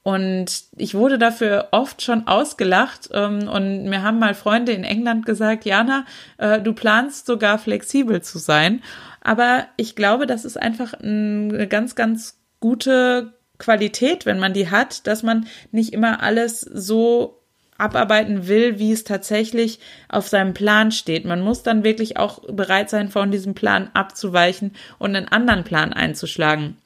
Und 0.04 0.64
ich 0.76 0.94
wurde 0.94 1.18
dafür 1.18 1.68
oft 1.70 2.02
schon 2.02 2.28
ausgelacht. 2.28 3.08
Ähm, 3.12 3.48
und 3.48 3.84
mir 3.84 4.02
haben 4.02 4.18
mal 4.18 4.34
Freunde 4.34 4.72
in 4.72 4.84
England 4.84 5.24
gesagt, 5.24 5.64
Jana, 5.64 6.04
äh, 6.36 6.60
du 6.60 6.74
planst 6.74 7.26
sogar 7.26 7.58
flexibel 7.58 8.20
zu 8.20 8.38
sein. 8.38 8.82
Aber 9.22 9.64
ich 9.78 9.96
glaube, 9.96 10.26
das 10.26 10.44
ist 10.44 10.60
einfach 10.60 10.92
eine 10.92 11.66
ganz, 11.68 11.94
ganz 11.94 12.38
gute 12.60 13.32
Qualität, 13.56 14.26
wenn 14.26 14.38
man 14.38 14.52
die 14.52 14.70
hat, 14.70 15.06
dass 15.06 15.22
man 15.22 15.46
nicht 15.72 15.94
immer 15.94 16.22
alles 16.22 16.60
so 16.60 17.40
abarbeiten 17.78 18.46
will, 18.46 18.78
wie 18.78 18.92
es 18.92 19.04
tatsächlich 19.04 19.80
auf 20.10 20.28
seinem 20.28 20.52
Plan 20.52 20.92
steht. 20.92 21.24
Man 21.24 21.40
muss 21.40 21.62
dann 21.62 21.82
wirklich 21.82 22.18
auch 22.18 22.40
bereit 22.52 22.90
sein, 22.90 23.08
von 23.08 23.30
diesem 23.30 23.54
Plan 23.54 23.90
abzuweichen 23.94 24.72
und 24.98 25.16
einen 25.16 25.28
anderen 25.28 25.64
Plan 25.64 25.94
einzuschlagen 25.94 26.76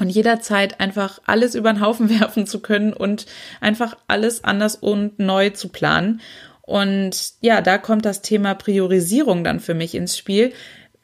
und 0.00 0.08
jederzeit 0.08 0.80
einfach 0.80 1.20
alles 1.26 1.54
über 1.54 1.72
den 1.72 1.80
Haufen 1.80 2.10
werfen 2.20 2.46
zu 2.46 2.60
können 2.60 2.92
und 2.92 3.26
einfach 3.60 3.96
alles 4.08 4.42
anders 4.42 4.74
und 4.74 5.18
neu 5.18 5.50
zu 5.50 5.68
planen. 5.68 6.20
Und 6.62 7.32
ja, 7.40 7.60
da 7.60 7.78
kommt 7.78 8.04
das 8.04 8.22
Thema 8.22 8.54
Priorisierung 8.54 9.44
dann 9.44 9.60
für 9.60 9.74
mich 9.74 9.94
ins 9.94 10.16
Spiel. 10.16 10.52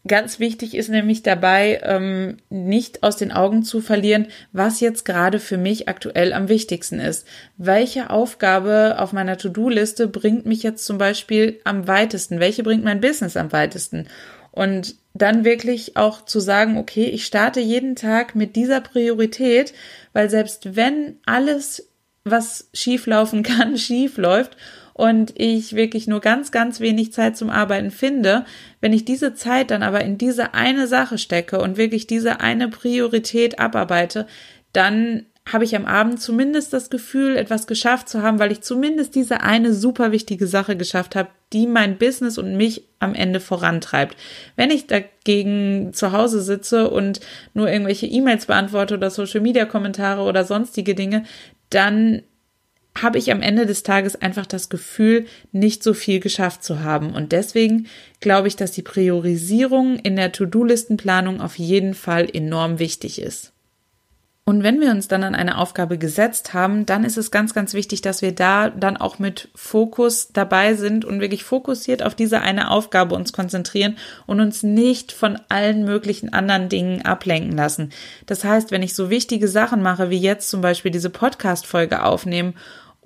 Ganz 0.06 0.38
wichtig 0.38 0.76
ist 0.76 0.88
nämlich 0.88 1.24
dabei, 1.24 1.80
ähm, 1.82 2.36
nicht 2.48 3.02
aus 3.02 3.16
den 3.16 3.32
Augen 3.32 3.64
zu 3.64 3.80
verlieren, 3.80 4.28
was 4.52 4.78
jetzt 4.78 5.04
gerade 5.04 5.40
für 5.40 5.58
mich 5.58 5.88
aktuell 5.88 6.32
am 6.32 6.48
wichtigsten 6.48 7.00
ist. 7.00 7.26
Welche 7.56 8.10
Aufgabe 8.10 8.96
auf 8.98 9.12
meiner 9.12 9.36
To-Do-Liste 9.36 10.06
bringt 10.06 10.46
mich 10.46 10.62
jetzt 10.62 10.84
zum 10.84 10.98
Beispiel 10.98 11.60
am 11.64 11.88
weitesten? 11.88 12.38
Welche 12.38 12.62
bringt 12.62 12.84
mein 12.84 13.00
Business 13.00 13.36
am 13.36 13.50
weitesten? 13.50 14.06
Und 14.56 14.94
dann 15.12 15.44
wirklich 15.44 15.98
auch 15.98 16.25
zu 16.25 16.40
sagen, 16.40 16.78
okay, 16.78 17.04
ich 17.04 17.26
starte 17.26 17.60
jeden 17.60 17.94
Tag 17.94 18.34
mit 18.34 18.56
dieser 18.56 18.80
Priorität, 18.80 19.75
weil 20.14 20.30
selbst 20.30 20.75
wenn 20.76 21.18
alles, 21.26 21.90
was 22.25 22.70
schief 22.72 23.04
laufen 23.04 23.42
kann, 23.42 23.76
schief 23.76 24.16
läuft 24.16 24.56
und 24.94 25.38
ich 25.38 25.76
wirklich 25.76 26.06
nur 26.06 26.22
ganz, 26.22 26.52
ganz 26.52 26.80
wenig 26.80 27.12
Zeit 27.12 27.36
zum 27.36 27.50
Arbeiten 27.50 27.90
finde, 27.90 28.46
wenn 28.80 28.94
ich 28.94 29.04
diese 29.04 29.34
Zeit 29.34 29.70
dann 29.70 29.82
aber 29.82 30.00
in 30.00 30.16
diese 30.16 30.54
eine 30.54 30.86
Sache 30.86 31.18
stecke 31.18 31.60
und 31.60 31.76
wirklich 31.76 32.06
diese 32.06 32.40
eine 32.40 32.68
Priorität 32.68 33.58
abarbeite, 33.58 34.26
dann 34.72 35.26
habe 35.50 35.64
ich 35.64 35.76
am 35.76 35.86
Abend 35.86 36.20
zumindest 36.20 36.72
das 36.72 36.90
Gefühl, 36.90 37.36
etwas 37.36 37.68
geschafft 37.68 38.08
zu 38.08 38.20
haben, 38.20 38.40
weil 38.40 38.50
ich 38.50 38.62
zumindest 38.62 39.14
diese 39.14 39.42
eine 39.42 39.72
super 39.72 40.10
wichtige 40.10 40.48
Sache 40.48 40.76
geschafft 40.76 41.14
habe, 41.14 41.28
die 41.52 41.68
mein 41.68 41.98
Business 41.98 42.36
und 42.36 42.56
mich 42.56 42.82
am 42.98 43.14
Ende 43.14 43.38
vorantreibt. 43.38 44.16
Wenn 44.56 44.72
ich 44.72 44.88
dagegen 44.88 45.92
zu 45.92 46.10
Hause 46.10 46.42
sitze 46.42 46.90
und 46.90 47.20
nur 47.54 47.70
irgendwelche 47.70 48.06
E-Mails 48.06 48.46
beantworte 48.46 48.94
oder 48.94 49.10
Social 49.10 49.40
Media 49.40 49.66
Kommentare 49.66 50.22
oder 50.22 50.44
sonstige 50.44 50.96
Dinge, 50.96 51.22
dann 51.70 52.22
habe 53.00 53.18
ich 53.18 53.30
am 53.30 53.42
Ende 53.42 53.66
des 53.66 53.82
Tages 53.82 54.16
einfach 54.16 54.46
das 54.46 54.68
Gefühl, 54.68 55.26
nicht 55.52 55.82
so 55.82 55.94
viel 55.94 56.18
geschafft 56.18 56.64
zu 56.64 56.80
haben. 56.80 57.12
Und 57.12 57.32
deswegen 57.32 57.86
glaube 58.20 58.48
ich, 58.48 58.56
dass 58.56 58.72
die 58.72 58.82
Priorisierung 58.82 59.98
in 59.98 60.16
der 60.16 60.32
To-Do-Listenplanung 60.32 61.40
auf 61.40 61.56
jeden 61.58 61.94
Fall 61.94 62.28
enorm 62.32 62.78
wichtig 62.78 63.20
ist. 63.20 63.52
Und 64.48 64.62
wenn 64.62 64.80
wir 64.80 64.92
uns 64.92 65.08
dann 65.08 65.24
an 65.24 65.34
eine 65.34 65.58
Aufgabe 65.58 65.98
gesetzt 65.98 66.54
haben, 66.54 66.86
dann 66.86 67.02
ist 67.02 67.16
es 67.16 67.32
ganz, 67.32 67.52
ganz 67.52 67.74
wichtig, 67.74 68.00
dass 68.00 68.22
wir 68.22 68.30
da 68.30 68.70
dann 68.70 68.96
auch 68.96 69.18
mit 69.18 69.48
Fokus 69.56 70.28
dabei 70.32 70.74
sind 70.74 71.04
und 71.04 71.20
wirklich 71.20 71.42
fokussiert 71.42 72.04
auf 72.04 72.14
diese 72.14 72.42
eine 72.42 72.70
Aufgabe 72.70 73.16
uns 73.16 73.32
konzentrieren 73.32 73.96
und 74.24 74.40
uns 74.40 74.62
nicht 74.62 75.10
von 75.10 75.36
allen 75.48 75.84
möglichen 75.84 76.32
anderen 76.32 76.68
Dingen 76.68 77.04
ablenken 77.04 77.56
lassen. 77.56 77.90
Das 78.26 78.44
heißt, 78.44 78.70
wenn 78.70 78.84
ich 78.84 78.94
so 78.94 79.10
wichtige 79.10 79.48
Sachen 79.48 79.82
mache, 79.82 80.10
wie 80.10 80.20
jetzt 80.20 80.48
zum 80.48 80.60
Beispiel 80.60 80.92
diese 80.92 81.10
Podcast-Folge 81.10 82.04
aufnehmen 82.04 82.54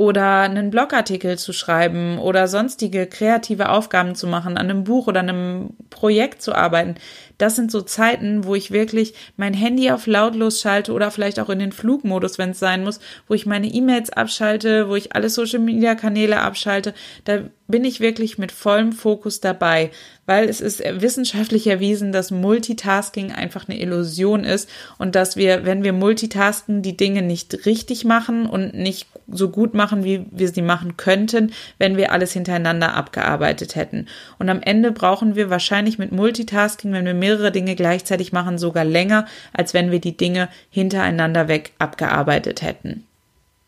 oder 0.01 0.41
einen 0.41 0.71
Blogartikel 0.71 1.37
zu 1.37 1.53
schreiben 1.53 2.19
oder 2.19 2.49
sonstige 2.49 3.07
kreative 3.07 3.69
Aufgaben 3.69 4.15
zu 4.15 4.27
machen, 4.27 4.57
an 4.57 4.71
einem 4.71 4.85
Buch 4.85 5.09
oder 5.09 5.21
einem 5.21 5.75
Projekt 5.91 6.41
zu 6.41 6.55
arbeiten. 6.55 6.95
Das 7.37 7.55
sind 7.55 7.71
so 7.71 7.83
Zeiten, 7.83 8.45
wo 8.45 8.55
ich 8.55 8.71
wirklich 8.71 9.13
mein 9.37 9.53
Handy 9.53 9.91
auf 9.91 10.07
lautlos 10.07 10.63
schalte 10.63 10.95
oder 10.95 11.11
vielleicht 11.11 11.39
auch 11.39 11.51
in 11.51 11.59
den 11.59 11.73
Flugmodus, 11.73 12.39
wenn 12.39 12.53
es 12.53 12.59
sein 12.59 12.83
muss, 12.83 12.99
wo 13.29 13.35
ich 13.35 13.45
meine 13.45 13.67
E-Mails 13.67 14.09
abschalte, 14.09 14.89
wo 14.89 14.97
ich 14.97 15.15
alle 15.15 15.29
Social 15.29 15.59
Media 15.59 15.95
Kanäle 15.95 16.41
abschalte. 16.41 16.95
Da 17.27 17.41
bin 17.69 17.85
ich 17.85 18.01
wirklich 18.01 18.39
mit 18.39 18.53
vollem 18.53 18.93
Fokus 18.93 19.41
dabei, 19.41 19.91
weil 20.31 20.49
es 20.49 20.61
ist 20.61 20.79
wissenschaftlich 20.79 21.67
erwiesen, 21.67 22.13
dass 22.13 22.31
Multitasking 22.31 23.33
einfach 23.33 23.69
eine 23.69 23.81
Illusion 23.81 24.45
ist 24.45 24.71
und 24.97 25.17
dass 25.17 25.35
wir, 25.35 25.65
wenn 25.65 25.83
wir 25.83 25.93
multitasken, 25.93 26.83
die 26.83 26.97
Dinge 26.97 27.21
nicht 27.21 27.67
richtig 27.67 28.05
machen 28.05 28.47
und 28.47 28.73
nicht 28.73 29.09
so 29.27 29.49
gut 29.49 29.75
machen, 29.75 30.05
wie 30.05 30.25
wir 30.31 30.47
sie 30.47 30.63
machen 30.63 30.97
könnten, 30.97 31.51
wenn 31.79 31.97
wir 31.97 32.13
alles 32.13 32.33
hintereinander 32.33 32.95
abgearbeitet 32.95 33.75
hätten. 33.75 34.07
Und 34.39 34.49
am 34.51 34.63
Ende 34.63 34.93
brauchen 34.93 35.35
wir 35.35 35.51
wahrscheinlich 35.51 35.99
mit 35.99 36.13
Multitasking, 36.13 36.93
wenn 36.93 37.07
wir 37.07 37.15
mehrere 37.15 37.51
Dinge 37.51 37.75
gleichzeitig 37.75 38.33
machen, 38.33 38.57
sogar 38.57 38.85
länger, 38.85 39.27
als 39.53 39.75
wenn 39.75 39.91
wir 39.91 39.99
die 39.99 40.17
Dinge 40.17 40.49
hintereinander 40.71 41.49
weg 41.49 41.73
abgearbeitet 41.81 42.63
hätten. 42.63 43.05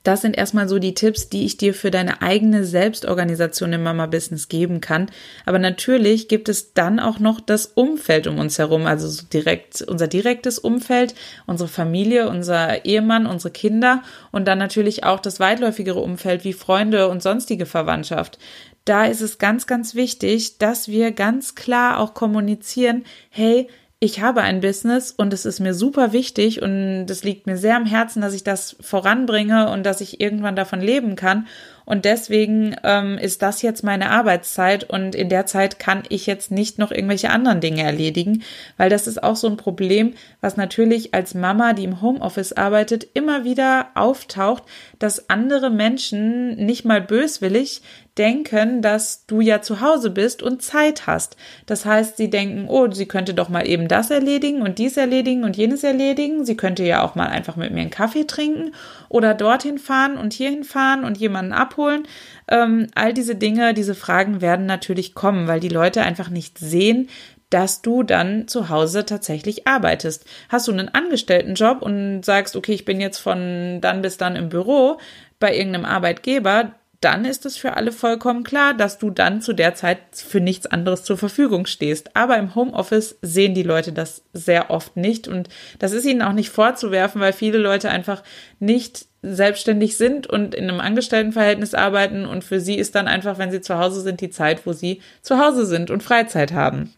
Das 0.03 0.21
sind 0.21 0.37
erstmal 0.37 0.69
so 0.69 0.79
die 0.79 0.95
Tipps, 0.95 1.29
die 1.29 1.45
ich 1.45 1.57
dir 1.57 1.75
für 1.75 1.91
deine 1.91 2.23
eigene 2.23 2.65
Selbstorganisation 2.65 3.73
im 3.73 3.85
Mama 3.85 4.07
Business 4.07 4.49
geben 4.49 4.81
kann. 4.81 5.07
Aber 5.47 5.59
natürlich 5.59 6.27
gibt 6.27 6.49
es 6.49 6.75
dann 6.75 6.99
auch 6.99 7.21
noch 7.21 7.41
das 7.41 7.67
Umfeld 7.67 8.27
um 8.27 8.39
uns 8.39 8.59
herum, 8.59 8.87
also 8.87 9.09
so 9.09 9.23
direkt 9.33 9.83
unser 9.83 10.09
direktes 10.09 10.59
Umfeld, 10.59 11.15
unsere 11.47 11.69
Familie, 11.69 12.29
unser 12.29 12.85
Ehemann, 12.85 13.27
unsere 13.27 13.53
Kinder 13.53 14.03
und 14.33 14.49
dann 14.49 14.59
natürlich 14.59 15.05
auch 15.05 15.21
das 15.21 15.39
weitläufigere 15.39 16.01
Umfeld 16.01 16.45
wie 16.45 16.53
Freunde 16.53 17.09
und 17.09 17.23
sonstige 17.23 17.67
Verwandtschaft. 17.67 18.39
Da 18.85 19.05
ist 19.05 19.21
es 19.21 19.39
ganz, 19.39 19.69
ganz 19.69 19.95
wichtig, 19.95 20.59
dass 20.59 20.89
wir 20.89 21.13
ganz 21.13 21.55
klar 21.55 22.01
auch 22.01 22.15
kommunizieren, 22.15 23.05
hey, 23.31 23.69
ich 24.03 24.21
habe 24.21 24.43
ein 24.43 24.61
Business 24.61 25.13
und 25.13 25.33
es 25.33 25.45
ist 25.45 25.61
mir 25.61 25.75
super 25.75 26.13
wichtig 26.13 26.61
und 26.61 27.07
es 27.09 27.23
liegt 27.23 27.47
mir 27.47 27.57
sehr 27.57 27.77
am 27.77 27.87
Herzen, 27.87 28.21
dass 28.21 28.35
ich 28.35 28.43
das 28.43 28.75
voranbringe 28.81 29.71
und 29.71 29.85
dass 29.85 30.01
ich 30.01 30.21
irgendwann 30.21 30.57
davon 30.57 30.81
leben 30.81 31.15
kann. 31.15 31.47
Und 31.85 32.05
deswegen 32.05 32.75
ähm, 32.83 33.17
ist 33.17 33.43
das 33.43 33.63
jetzt 33.63 33.85
meine 33.85 34.11
Arbeitszeit 34.11 34.91
und 34.91 35.15
in 35.15 35.29
der 35.29 35.47
Zeit 35.47 35.79
kann 35.79 36.03
ich 36.09 36.27
jetzt 36.27 36.51
nicht 36.51 36.81
noch 36.81 36.91
irgendwelche 36.91 37.31
anderen 37.31 37.61
Dinge 37.61 37.85
erledigen, 37.85 38.43
weil 38.77 38.91
das 38.91 39.07
ist 39.07 39.23
auch 39.23 39.37
so 39.37 39.47
ein 39.47 39.57
Problem, 39.57 40.15
was 40.41 40.57
natürlich 40.57 41.15
als 41.15 41.35
Mama, 41.35 41.73
die 41.73 41.85
im 41.85 42.03
Homeoffice 42.03 42.53
arbeitet, 42.53 43.07
immer 43.15 43.45
wieder 43.45 43.91
auftaucht, 43.95 44.65
dass 44.99 45.31
andere 45.31 45.71
Menschen 45.71 46.57
nicht 46.57 46.85
mal 46.85 47.01
böswillig 47.01 47.83
denken, 48.19 48.83
dass 48.83 49.25
du 49.26 49.40
ja 49.40 49.62
zu 49.62 49.81
Hause 49.81 50.11
bist 50.11 50.42
und 50.42 50.62
Zeit 50.62 51.07
hast. 51.07 51.37
Das 51.64 51.87
heißt, 51.87 52.19
sie 52.19 52.28
denken, 52.28 52.66
oh, 52.69 52.90
sie 52.90 53.07
könnte 53.07 53.33
doch 53.33 53.49
mal 53.49 53.66
eben 53.66 53.88
das 53.88 54.11
erledigen 54.11 54.61
und 54.62 54.78
dies 54.78 54.97
erledigen 54.97 55.45
und 55.45 55.57
jenes 55.57 55.83
erledigen. 55.83 56.45
Sie 56.45 56.57
könnte 56.57 56.85
ja 56.85 57.02
auch 57.02 57.14
mal 57.14 57.28
einfach 57.28 57.57
mit 57.57 57.73
mir 57.73 57.81
einen 57.81 57.90
Kaffee 57.90 58.26
trinken 58.26 58.75
oder 59.09 59.33
dorthin 59.33 59.78
fahren 59.78 60.19
und 60.19 60.35
hierhin 60.35 60.64
fahren 60.64 61.04
und 61.04 61.16
jemanden 61.19 61.52
abholen. 61.52 62.02
Ähm, 62.49 62.88
all 62.95 63.14
diese 63.14 63.35
Dinge, 63.35 63.73
diese 63.73 63.95
Fragen 63.95 64.42
werden 64.42 64.66
natürlich 64.66 65.14
kommen, 65.14 65.49
weil 65.49 65.61
die 65.61 65.69
Leute 65.69 66.02
einfach 66.02 66.28
nicht 66.28 66.59
sehen, 66.59 67.09
dass 67.49 67.83
du 67.83 68.02
dann 68.02 68.49
zu 68.49 68.69
Hause 68.69 69.04
tatsächlich 69.04 69.66
arbeitest. 69.66 70.25
Hast 70.49 70.69
du 70.69 70.73
einen 70.73 70.88
Angestelltenjob 70.88 71.83
und 71.83 72.25
sagst, 72.25 72.57
okay, 72.57 72.73
ich 72.73 72.85
bin 72.85 73.00
jetzt 73.00 73.19
von 73.19 73.81
dann 73.81 74.02
bis 74.02 74.16
dann 74.16 74.37
im 74.37 74.49
Büro 74.49 74.99
bei 75.38 75.54
irgendeinem 75.54 75.85
Arbeitgeber, 75.85 76.73
dann 77.03 77.25
ist 77.25 77.45
es 77.47 77.57
für 77.57 77.77
alle 77.77 77.93
vollkommen 77.93 78.45
klar, 78.45 78.75
dass 78.75 78.99
du 78.99 79.11
dann 79.11 79.43
zu 79.43 79.53
der 79.53 79.75
Zeit 79.75 79.99
für 80.13 80.41
nichts 80.41 80.67
anderes 80.67 81.05
zur 81.05 81.19
Verfügung 81.19 81.67
stehst. 81.67 82.17
Aber 82.17 82.39
im 82.39 82.55
Homeoffice 82.55 83.17
sehen 83.23 83.55
die 83.55 83.63
Leute 83.63 83.93
das 83.93 84.23
sehr 84.33 84.71
oft 84.71 84.97
nicht 84.97 85.29
und 85.29 85.49
das 85.79 85.93
ist 85.93 86.07
ihnen 86.07 86.23
auch 86.23 86.33
nicht 86.33 86.51
vorzuwerfen, 86.51 87.21
weil 87.21 87.33
viele 87.33 87.59
Leute 87.59 87.91
einfach 87.91 88.23
nicht 88.61 89.07
selbstständig 89.23 89.97
sind 89.97 90.27
und 90.27 90.55
in 90.55 90.69
einem 90.69 90.81
Angestelltenverhältnis 90.81 91.75
arbeiten 91.75 92.25
und 92.25 92.45
für 92.45 92.61
sie 92.61 92.77
ist 92.77 92.95
dann 92.95 93.09
einfach, 93.09 93.39
wenn 93.39 93.51
sie 93.51 93.61
zu 93.61 93.79
Hause 93.79 94.01
sind, 94.01 94.21
die 94.21 94.31
Zeit, 94.31 94.67
wo 94.67 94.73
sie 94.73 95.01
zu 95.21 95.39
Hause 95.39 95.67
sind 95.67 95.91
und 95.91 96.03
Freizeit 96.03 96.53
haben. 96.53 96.95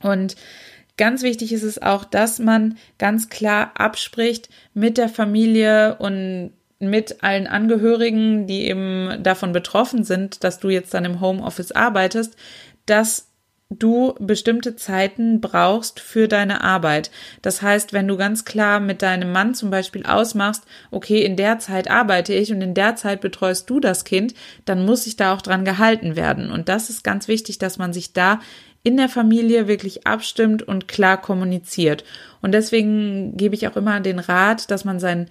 Und 0.00 0.36
Ganz 0.96 1.24
wichtig 1.24 1.52
ist 1.52 1.64
es 1.64 1.82
auch, 1.82 2.04
dass 2.04 2.38
man 2.38 2.78
ganz 2.98 3.28
klar 3.28 3.72
abspricht 3.74 4.48
mit 4.74 4.96
der 4.96 5.08
Familie 5.08 5.96
und 5.96 6.52
mit 6.88 7.22
allen 7.22 7.46
Angehörigen, 7.46 8.46
die 8.46 8.66
eben 8.66 9.22
davon 9.22 9.52
betroffen 9.52 10.04
sind, 10.04 10.44
dass 10.44 10.58
du 10.58 10.68
jetzt 10.68 10.94
dann 10.94 11.04
im 11.04 11.20
Homeoffice 11.20 11.72
arbeitest, 11.72 12.36
dass 12.86 13.28
du 13.70 14.14
bestimmte 14.20 14.76
Zeiten 14.76 15.40
brauchst 15.40 16.00
für 16.00 16.28
deine 16.28 16.62
Arbeit. 16.62 17.10
Das 17.42 17.62
heißt, 17.62 17.92
wenn 17.92 18.06
du 18.06 18.16
ganz 18.16 18.44
klar 18.44 18.80
mit 18.80 19.02
deinem 19.02 19.32
Mann 19.32 19.54
zum 19.54 19.70
Beispiel 19.70 20.04
ausmachst, 20.04 20.64
okay, 20.90 21.22
in 21.24 21.36
der 21.36 21.58
Zeit 21.58 21.90
arbeite 21.90 22.34
ich 22.34 22.52
und 22.52 22.60
in 22.60 22.74
der 22.74 22.96
Zeit 22.96 23.20
betreust 23.20 23.68
du 23.70 23.80
das 23.80 24.04
Kind, 24.04 24.34
dann 24.64 24.84
muss 24.84 25.04
sich 25.04 25.16
da 25.16 25.34
auch 25.34 25.42
dran 25.42 25.64
gehalten 25.64 26.16
werden. 26.16 26.50
Und 26.50 26.68
das 26.68 26.90
ist 26.90 27.04
ganz 27.04 27.28
wichtig, 27.28 27.58
dass 27.58 27.78
man 27.78 27.92
sich 27.92 28.12
da 28.12 28.40
in 28.82 28.98
der 28.98 29.08
Familie 29.08 29.66
wirklich 29.66 30.06
abstimmt 30.06 30.62
und 30.62 30.88
klar 30.88 31.20
kommuniziert. 31.20 32.04
Und 32.42 32.52
deswegen 32.52 33.34
gebe 33.36 33.54
ich 33.54 33.66
auch 33.66 33.76
immer 33.76 33.98
den 34.00 34.18
Rat, 34.18 34.70
dass 34.70 34.84
man 34.84 35.00
sein 35.00 35.28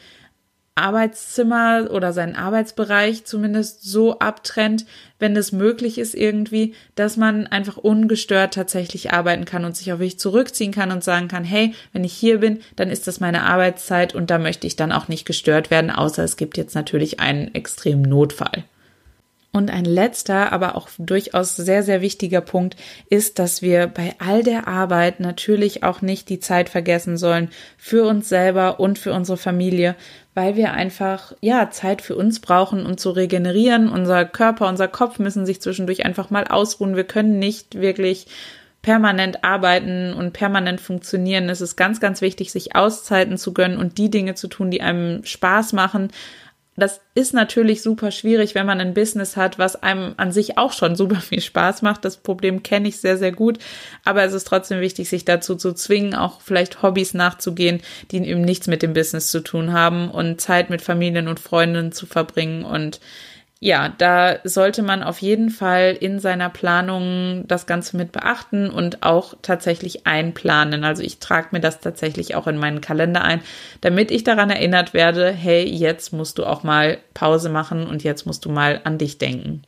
Arbeitszimmer 0.76 1.90
oder 1.92 2.14
seinen 2.14 2.36
Arbeitsbereich 2.36 3.26
zumindest 3.26 3.84
so 3.84 4.18
abtrennt, 4.20 4.86
wenn 5.20 5.36
es 5.36 5.52
möglich 5.52 6.00
ist 6.00 6.16
irgendwie, 6.16 6.74
dass 6.96 7.16
man 7.16 7.46
einfach 7.46 7.78
ungestört 7.78 8.56
tatsächlich 8.56 9.14
arbeiten 9.14 9.46
kann 9.46 9.66
und 9.66 9.78
sich 9.78 9.94
auch 9.94 10.00
wirklich 10.00 10.20
zurückziehen 10.20 10.72
kann 10.72 10.92
und 10.92 11.04
sagen 11.04 11.28
kann, 11.28 11.44
hey, 11.44 11.76
wenn 11.92 12.04
ich 12.04 12.14
hier 12.14 12.40
bin, 12.40 12.62
dann 12.76 12.90
ist 12.90 13.08
das 13.08 13.20
meine 13.20 13.44
Arbeitszeit 13.44 14.16
und 14.16 14.32
da 14.32 14.40
möchte 14.40 14.66
ich 14.66 14.76
dann 14.76 14.92
auch 14.92 15.08
nicht 15.08 15.26
gestört 15.26 15.70
werden, 15.70 15.92
außer 15.92 16.24
es 16.24 16.38
gibt 16.38 16.58
jetzt 16.58 16.74
natürlich 16.74 17.20
einen 17.20 17.54
extremen 17.54 18.02
Notfall. 18.02 18.64
Und 19.56 19.70
ein 19.70 19.86
letzter, 19.86 20.52
aber 20.52 20.76
auch 20.76 20.90
durchaus 20.98 21.56
sehr, 21.56 21.84
sehr 21.84 22.02
wichtiger 22.02 22.42
Punkt 22.42 22.76
ist, 23.08 23.38
dass 23.38 23.62
wir 23.62 23.86
bei 23.86 24.16
all 24.18 24.42
der 24.42 24.68
Arbeit 24.68 25.20
natürlich 25.20 25.84
auch 25.84 26.02
nicht 26.02 26.28
die 26.30 26.40
Zeit 26.40 26.70
vergessen 26.70 27.18
sollen 27.18 27.50
für 27.78 28.04
uns 28.08 28.28
selber 28.28 28.80
und 28.80 28.98
für 28.98 29.14
unsere 29.14 29.38
Familie, 29.38 29.96
weil 30.34 30.56
wir 30.56 30.74
einfach, 30.74 31.34
ja, 31.40 31.70
Zeit 31.70 32.02
für 32.02 32.16
uns 32.16 32.40
brauchen, 32.40 32.84
um 32.84 32.98
zu 32.98 33.12
regenerieren. 33.12 33.90
Unser 33.90 34.26
Körper, 34.26 34.68
unser 34.68 34.88
Kopf 34.88 35.20
müssen 35.20 35.46
sich 35.46 35.62
zwischendurch 35.62 36.04
einfach 36.04 36.32
mal 36.32 36.48
ausruhen. 36.48 36.96
Wir 36.96 37.04
können 37.04 37.38
nicht 37.38 37.76
wirklich 37.80 38.26
permanent 38.82 39.44
arbeiten 39.44 40.14
und 40.14 40.34
permanent 40.34 40.82
funktionieren. 40.82 41.48
Es 41.50 41.62
ist 41.62 41.76
ganz, 41.76 42.00
ganz 42.00 42.22
wichtig, 42.22 42.52
sich 42.52 42.76
Auszeiten 42.76 43.38
zu 43.38 43.54
gönnen 43.54 43.78
und 43.78 43.98
die 43.98 44.10
Dinge 44.10 44.36
zu 44.36 44.48
tun, 44.48 44.72
die 44.72 44.82
einem 44.82 45.24
Spaß 45.24 45.74
machen, 45.74 46.12
das 46.76 47.02
ist 47.14 47.34
natürlich 47.34 47.84
super 47.84 48.10
schwierig, 48.10 48.56
wenn 48.56 48.66
man 48.66 48.82
ein 48.82 48.96
Business 48.96 49.38
hat, 49.38 49.60
was 49.60 49.82
einem 49.84 50.16
an 50.18 50.32
sich 50.32 50.58
auch 50.58 50.74
schon 50.74 50.96
super 50.96 51.22
viel 51.22 51.42
Spaß 51.42 51.84
macht. 51.84 52.04
Das 52.04 52.18
Problem 52.18 52.64
kenne 52.64 52.88
ich 52.88 52.98
sehr, 52.98 53.18
sehr 53.18 53.32
gut. 53.32 53.60
Aber 54.04 54.24
es 54.24 54.34
ist 54.34 54.48
trotzdem 54.48 54.82
wichtig, 54.82 55.08
sich 55.08 55.24
dazu 55.24 55.56
zu 55.56 55.74
zwingen, 55.74 56.16
auch 56.16 56.42
vielleicht 56.42 56.82
Hobbys 56.82 57.14
nachzugehen, 57.14 57.82
die 58.10 58.18
eben 58.28 58.42
nichts 58.42 58.68
mit 58.68 58.82
dem 58.82 58.94
Business 58.94 59.30
zu 59.30 59.42
tun 59.42 59.72
haben 59.72 60.10
und 60.10 60.42
Zeit 60.42 60.72
mit 60.72 60.82
Familien 60.82 61.28
und 61.28 61.40
Freunden 61.40 61.92
zu 61.92 62.08
verbringen 62.08 62.66
und 62.66 63.00
ja, 63.64 63.88
da 63.88 64.40
sollte 64.44 64.84
man 64.84 65.04
auf 65.04 65.20
jeden 65.20 65.50
Fall 65.50 65.96
in 65.98 66.20
seiner 66.20 66.50
Planung 66.50 67.46
das 67.48 67.66
Ganze 67.66 67.96
mit 67.96 68.12
beachten 68.12 68.70
und 68.70 69.04
auch 69.04 69.36
tatsächlich 69.42 70.06
einplanen. 70.06 70.84
Also 70.84 71.02
ich 71.02 71.20
trage 71.20 71.48
mir 71.52 71.62
das 71.62 71.80
tatsächlich 71.80 72.36
auch 72.36 72.46
in 72.48 72.58
meinen 72.58 72.82
Kalender 72.82 73.24
ein, 73.24 73.40
damit 73.80 74.12
ich 74.12 74.26
daran 74.26 74.50
erinnert 74.50 74.94
werde, 74.94 75.32
hey, 75.32 75.64
jetzt 75.64 76.12
musst 76.12 76.40
du 76.40 76.46
auch 76.46 76.64
mal 76.64 76.98
Pause 77.14 77.48
machen 77.48 77.88
und 77.88 78.04
jetzt 78.04 78.26
musst 78.26 78.44
du 78.44 78.50
mal 78.50 78.82
an 78.84 78.98
dich 78.98 79.18
denken. 79.18 79.62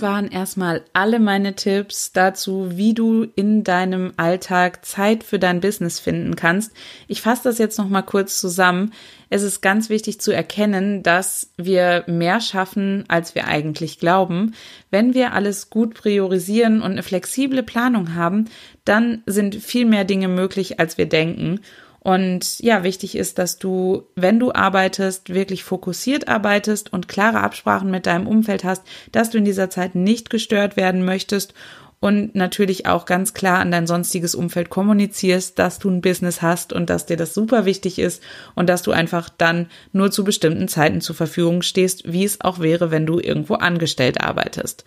Das 0.00 0.08
waren 0.08 0.30
erstmal 0.30 0.82
alle 0.94 1.20
meine 1.20 1.54
Tipps 1.56 2.12
dazu, 2.12 2.70
wie 2.70 2.94
du 2.94 3.26
in 3.34 3.64
deinem 3.64 4.14
Alltag 4.16 4.82
Zeit 4.86 5.22
für 5.22 5.38
dein 5.38 5.60
Business 5.60 6.00
finden 6.00 6.36
kannst. 6.36 6.72
Ich 7.06 7.20
fasse 7.20 7.42
das 7.44 7.58
jetzt 7.58 7.76
noch 7.76 7.90
mal 7.90 8.00
kurz 8.00 8.40
zusammen. 8.40 8.94
Es 9.28 9.42
ist 9.42 9.60
ganz 9.60 9.90
wichtig 9.90 10.18
zu 10.18 10.32
erkennen, 10.32 11.02
dass 11.02 11.50
wir 11.58 12.04
mehr 12.06 12.40
schaffen, 12.40 13.04
als 13.08 13.34
wir 13.34 13.46
eigentlich 13.46 13.98
glauben. 13.98 14.54
Wenn 14.90 15.12
wir 15.12 15.34
alles 15.34 15.68
gut 15.68 15.92
priorisieren 15.92 16.80
und 16.80 16.92
eine 16.92 17.02
flexible 17.02 17.62
Planung 17.62 18.14
haben, 18.14 18.46
dann 18.86 19.22
sind 19.26 19.54
viel 19.54 19.84
mehr 19.84 20.04
Dinge 20.04 20.28
möglich, 20.28 20.80
als 20.80 20.96
wir 20.96 21.10
denken. 21.10 21.60
Und 22.00 22.60
ja, 22.60 22.82
wichtig 22.82 23.14
ist, 23.14 23.38
dass 23.38 23.58
du, 23.58 24.04
wenn 24.16 24.40
du 24.40 24.52
arbeitest, 24.52 25.34
wirklich 25.34 25.64
fokussiert 25.64 26.28
arbeitest 26.28 26.92
und 26.92 27.08
klare 27.08 27.40
Absprachen 27.40 27.90
mit 27.90 28.06
deinem 28.06 28.26
Umfeld 28.26 28.64
hast, 28.64 28.82
dass 29.12 29.30
du 29.30 29.38
in 29.38 29.44
dieser 29.44 29.68
Zeit 29.68 29.94
nicht 29.94 30.30
gestört 30.30 30.78
werden 30.78 31.04
möchtest 31.04 31.52
und 32.00 32.34
natürlich 32.34 32.86
auch 32.86 33.04
ganz 33.04 33.34
klar 33.34 33.58
an 33.58 33.70
dein 33.70 33.86
sonstiges 33.86 34.34
Umfeld 34.34 34.70
kommunizierst, 34.70 35.58
dass 35.58 35.78
du 35.78 35.90
ein 35.90 36.00
Business 36.00 36.40
hast 36.40 36.72
und 36.72 36.88
dass 36.88 37.04
dir 37.04 37.18
das 37.18 37.34
super 37.34 37.66
wichtig 37.66 37.98
ist 37.98 38.22
und 38.54 38.70
dass 38.70 38.80
du 38.80 38.92
einfach 38.92 39.28
dann 39.28 39.68
nur 39.92 40.10
zu 40.10 40.24
bestimmten 40.24 40.66
Zeiten 40.66 41.02
zur 41.02 41.14
Verfügung 41.14 41.60
stehst, 41.60 42.10
wie 42.10 42.24
es 42.24 42.40
auch 42.40 42.58
wäre, 42.60 42.90
wenn 42.90 43.04
du 43.04 43.20
irgendwo 43.20 43.54
angestellt 43.54 44.22
arbeitest. 44.22 44.84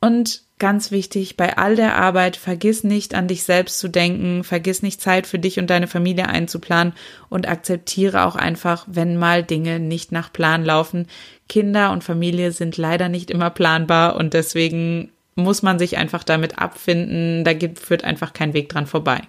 Und 0.00 0.42
ganz 0.58 0.90
wichtig, 0.90 1.36
bei 1.36 1.58
all 1.58 1.76
der 1.76 1.96
Arbeit, 1.96 2.36
vergiss 2.36 2.84
nicht 2.84 3.14
an 3.14 3.28
dich 3.28 3.42
selbst 3.42 3.78
zu 3.78 3.88
denken, 3.88 4.44
vergiss 4.44 4.82
nicht 4.82 5.00
Zeit 5.00 5.26
für 5.26 5.38
dich 5.38 5.58
und 5.58 5.68
deine 5.68 5.88
Familie 5.88 6.28
einzuplanen 6.28 6.94
und 7.28 7.48
akzeptiere 7.48 8.24
auch 8.24 8.36
einfach, 8.36 8.86
wenn 8.88 9.16
mal 9.16 9.42
Dinge 9.42 9.78
nicht 9.78 10.10
nach 10.10 10.32
Plan 10.32 10.64
laufen. 10.64 11.06
Kinder 11.48 11.92
und 11.92 12.04
Familie 12.04 12.52
sind 12.52 12.76
leider 12.76 13.08
nicht 13.08 13.30
immer 13.30 13.50
planbar 13.50 14.16
und 14.16 14.32
deswegen 14.32 15.10
muss 15.34 15.62
man 15.62 15.78
sich 15.78 15.98
einfach 15.98 16.24
damit 16.24 16.58
abfinden. 16.58 17.44
Da 17.44 17.52
gibt, 17.52 17.78
führt 17.78 18.04
einfach 18.04 18.32
kein 18.32 18.54
Weg 18.54 18.68
dran 18.68 18.86
vorbei. 18.86 19.22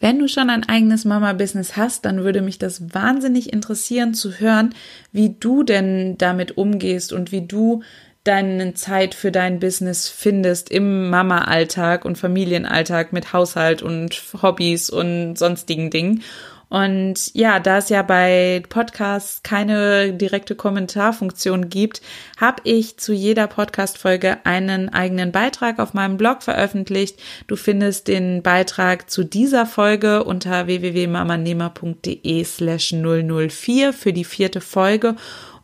Wenn 0.00 0.18
du 0.18 0.28
schon 0.28 0.50
ein 0.50 0.68
eigenes 0.68 1.04
Mama-Business 1.04 1.76
hast, 1.76 2.04
dann 2.04 2.24
würde 2.24 2.42
mich 2.42 2.58
das 2.58 2.94
wahnsinnig 2.94 3.52
interessieren 3.52 4.12
zu 4.12 4.32
hören, 4.32 4.74
wie 5.12 5.36
du 5.38 5.62
denn 5.62 6.18
damit 6.18 6.58
umgehst 6.58 7.12
und 7.12 7.32
wie 7.32 7.46
du 7.46 7.82
deine 8.24 8.74
Zeit 8.74 9.14
für 9.14 9.30
dein 9.30 9.60
Business 9.60 10.08
findest 10.08 10.70
im 10.70 11.10
Mama-Alltag 11.10 12.04
und 12.04 12.16
Familienalltag 12.16 13.12
mit 13.12 13.32
Haushalt 13.32 13.82
und 13.82 14.20
Hobbys 14.42 14.90
und 14.90 15.36
sonstigen 15.36 15.90
Dingen. 15.90 16.22
Und 16.70 17.32
ja, 17.34 17.60
da 17.60 17.78
es 17.78 17.88
ja 17.88 18.02
bei 18.02 18.62
Podcasts 18.68 19.42
keine 19.44 20.12
direkte 20.12 20.56
Kommentarfunktion 20.56 21.68
gibt, 21.68 22.00
habe 22.40 22.62
ich 22.64 22.96
zu 22.96 23.12
jeder 23.12 23.46
Podcast-Folge 23.46 24.38
einen 24.44 24.88
eigenen 24.88 25.30
Beitrag 25.30 25.78
auf 25.78 25.94
meinem 25.94 26.16
Blog 26.16 26.42
veröffentlicht. 26.42 27.20
Du 27.46 27.54
findest 27.54 28.08
den 28.08 28.42
Beitrag 28.42 29.08
zu 29.08 29.22
dieser 29.22 29.66
Folge 29.66 30.24
unter 30.24 30.66
www.mamanehmer.de 30.66 32.42
slash 32.42 32.92
004 32.92 33.92
für 33.92 34.12
die 34.12 34.24
vierte 34.24 34.60
Folge. 34.60 35.14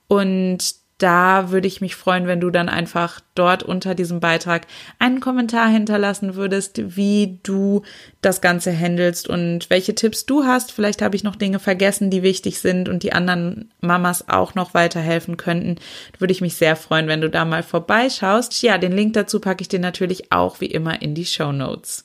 Und 0.06 0.79
da 1.00 1.50
würde 1.50 1.66
ich 1.66 1.80
mich 1.80 1.96
freuen, 1.96 2.26
wenn 2.26 2.40
du 2.40 2.50
dann 2.50 2.68
einfach 2.68 3.20
dort 3.34 3.62
unter 3.62 3.94
diesem 3.94 4.20
Beitrag 4.20 4.66
einen 4.98 5.20
Kommentar 5.20 5.68
hinterlassen 5.68 6.34
würdest, 6.34 6.96
wie 6.96 7.38
du 7.42 7.82
das 8.20 8.40
Ganze 8.40 8.70
handelst 8.72 9.28
und 9.28 9.70
welche 9.70 9.94
Tipps 9.94 10.26
du 10.26 10.44
hast. 10.44 10.72
Vielleicht 10.72 11.02
habe 11.02 11.16
ich 11.16 11.24
noch 11.24 11.36
Dinge 11.36 11.58
vergessen, 11.58 12.10
die 12.10 12.22
wichtig 12.22 12.60
sind 12.60 12.88
und 12.88 13.02
die 13.02 13.12
anderen 13.12 13.70
Mamas 13.80 14.28
auch 14.28 14.54
noch 14.54 14.74
weiterhelfen 14.74 15.36
könnten. 15.36 15.76
Würde 16.18 16.32
ich 16.32 16.42
mich 16.42 16.56
sehr 16.56 16.76
freuen, 16.76 17.08
wenn 17.08 17.22
du 17.22 17.30
da 17.30 17.44
mal 17.44 17.62
vorbeischaust. 17.62 18.62
Ja, 18.62 18.78
den 18.78 18.92
Link 18.92 19.14
dazu 19.14 19.40
packe 19.40 19.62
ich 19.62 19.68
dir 19.68 19.80
natürlich 19.80 20.30
auch 20.30 20.60
wie 20.60 20.66
immer 20.66 21.00
in 21.00 21.14
die 21.14 21.26
Show 21.26 21.52
Notes. 21.52 22.04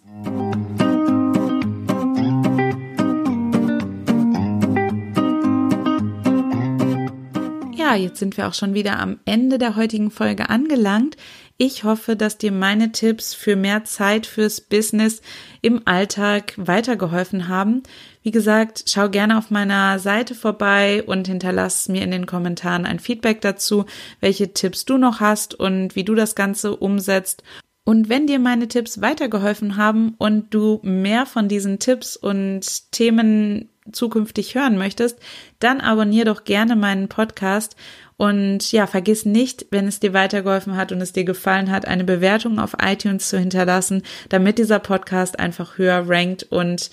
Ja, 7.86 7.94
jetzt 7.94 8.18
sind 8.18 8.36
wir 8.36 8.48
auch 8.48 8.56
schon 8.56 8.74
wieder 8.74 8.98
am 8.98 9.20
Ende 9.26 9.60
der 9.60 9.76
heutigen 9.76 10.10
Folge 10.10 10.50
angelangt. 10.50 11.18
Ich 11.58 11.84
hoffe, 11.84 12.16
dass 12.16 12.40
dir 12.40 12.52
meine 12.52 12.92
Tipps 12.92 13.36
für 13.36 13.56
mehr 13.56 13.84
Zeit 13.84 14.26
fürs 14.26 14.60
Business 14.60 15.22
im 15.62 15.84
Alltag 15.86 16.54
weitergeholfen 16.58 17.48
haben. 17.48 17.84
Wie 18.24 18.32
gesagt, 18.32 18.86
schau 18.88 19.08
gerne 19.08 19.38
auf 19.38 19.52
meiner 19.52 20.00
Seite 20.00 20.34
vorbei 20.34 21.04
und 21.06 21.28
hinterlass 21.28 21.88
mir 21.88 22.02
in 22.02 22.10
den 22.10 22.26
Kommentaren 22.26 22.88
ein 22.88 22.98
Feedback 22.98 23.42
dazu, 23.42 23.86
welche 24.20 24.52
Tipps 24.52 24.86
du 24.86 24.98
noch 24.98 25.20
hast 25.20 25.54
und 25.54 25.96
wie 25.96 26.04
du 26.04 26.16
das 26.16 26.34
Ganze 26.34 26.76
umsetzt. 26.76 27.44
Und 27.84 28.10
wenn 28.10 28.26
dir 28.26 28.40
meine 28.40 28.68
Tipps 28.68 29.00
weitergeholfen 29.00 29.78
haben 29.78 30.16
und 30.18 30.56
du 30.56 30.80
mehr 30.82 31.28
von 31.28 31.48
diesen 31.48 31.78
Tipps 31.78 32.18
und 32.18 32.92
Themen 32.92 33.70
zukünftig 33.92 34.56
hören 34.56 34.78
möchtest, 34.78 35.20
dann 35.60 35.82
abonnier 35.82 36.26
doch 36.26 36.44
gerne 36.44 36.76
meinen 36.76 37.08
Podcast 37.08 37.76
und 38.18 38.72
ja, 38.72 38.88
vergiss 38.88 39.26
nicht, 39.26 39.66
wenn 39.72 39.88
es 39.88 40.00
dir 40.00 40.14
weitergeholfen 40.14 40.78
hat 40.78 40.92
und 40.92 41.02
es 41.02 41.12
dir 41.12 41.26
gefallen 41.26 41.70
hat, 41.70 41.86
eine 41.88 42.06
Bewertung 42.06 42.60
auf 42.60 42.78
iTunes 42.82 43.30
zu 43.30 43.38
hinterlassen, 43.38 44.04
damit 44.30 44.58
dieser 44.58 44.80
Podcast 44.80 45.38
einfach 45.38 45.78
höher 45.78 46.04
rankt 46.08 46.44
und 46.44 46.92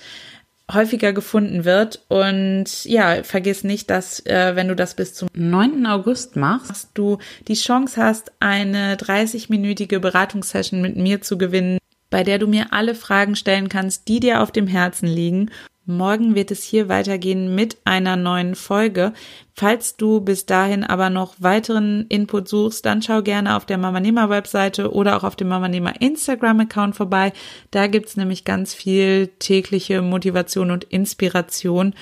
häufiger 0.73 1.13
gefunden 1.13 1.65
wird. 1.65 2.01
Und 2.09 2.85
ja, 2.85 3.23
vergiss 3.23 3.63
nicht, 3.63 3.89
dass 3.91 4.25
äh, 4.27 4.57
wenn 4.57 4.69
du 4.69 4.75
das 4.75 4.95
bis 4.95 5.15
zum 5.15 5.29
9. 5.35 5.87
August 5.87 6.35
machst, 6.35 6.91
du 6.95 7.19
die 7.47 7.55
Chance 7.55 8.03
hast, 8.03 8.33
eine 8.41 8.97
30-minütige 8.97 10.01
Beratungssession 10.01 10.83
mit 10.83 10.97
mir 10.97 11.21
zu 11.21 11.39
gewinnen, 11.39 11.79
bei 12.11 12.25
der 12.25 12.39
du 12.39 12.49
mir 12.49 12.73
alle 12.73 12.95
Fragen 12.95 13.37
stellen 13.37 13.69
kannst, 13.69 14.09
die 14.09 14.19
dir 14.19 14.43
auf 14.43 14.51
dem 14.51 14.67
Herzen 14.67 15.07
liegen 15.07 15.51
Morgen 15.85 16.37
wird 16.37 16.53
es 16.53 16.63
hier 16.63 16.89
weitergehen 16.89 17.57
mit 17.57 17.77
einer 17.85 18.15
neuen 18.17 18.55
Folge. 18.55 19.13
Falls 19.57 19.97
du 19.97 20.21
bis 20.21 20.47
dahin 20.47 20.85
aber 20.85 21.11
noch 21.11 21.35
weiteren 21.39 22.07
Input 22.09 22.49
suchst, 22.49 22.87
dann 22.87 23.03
schau 23.03 23.21
gerne 23.23 23.57
auf 23.57 23.67
der 23.67 23.79
Mamanema 23.79 24.29
Webseite 24.29 24.93
oder 24.93 25.17
auch 25.17 25.25
auf 25.25 25.35
dem 25.35 25.49
Mamanema 25.49 25.91
Instagram 25.99 26.61
Account 26.61 26.95
vorbei. 26.95 27.33
Da 27.73 27.89
gibt's 27.89 28.17
nämlich 28.17 28.45
ganz 28.45 28.75
viel 28.75 29.27
tägliche 29.41 30.03
Motivation 30.03 30.71
und 30.71 30.85
Inspiration. 30.85 31.95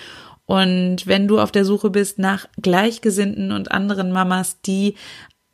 Und 0.44 1.06
wenn 1.06 1.26
du 1.26 1.40
auf 1.40 1.50
der 1.50 1.64
Suche 1.64 1.88
bist 1.88 2.18
nach 2.18 2.46
Gleichgesinnten 2.60 3.50
und 3.50 3.72
anderen 3.72 4.12
Mamas, 4.12 4.60
die 4.60 4.94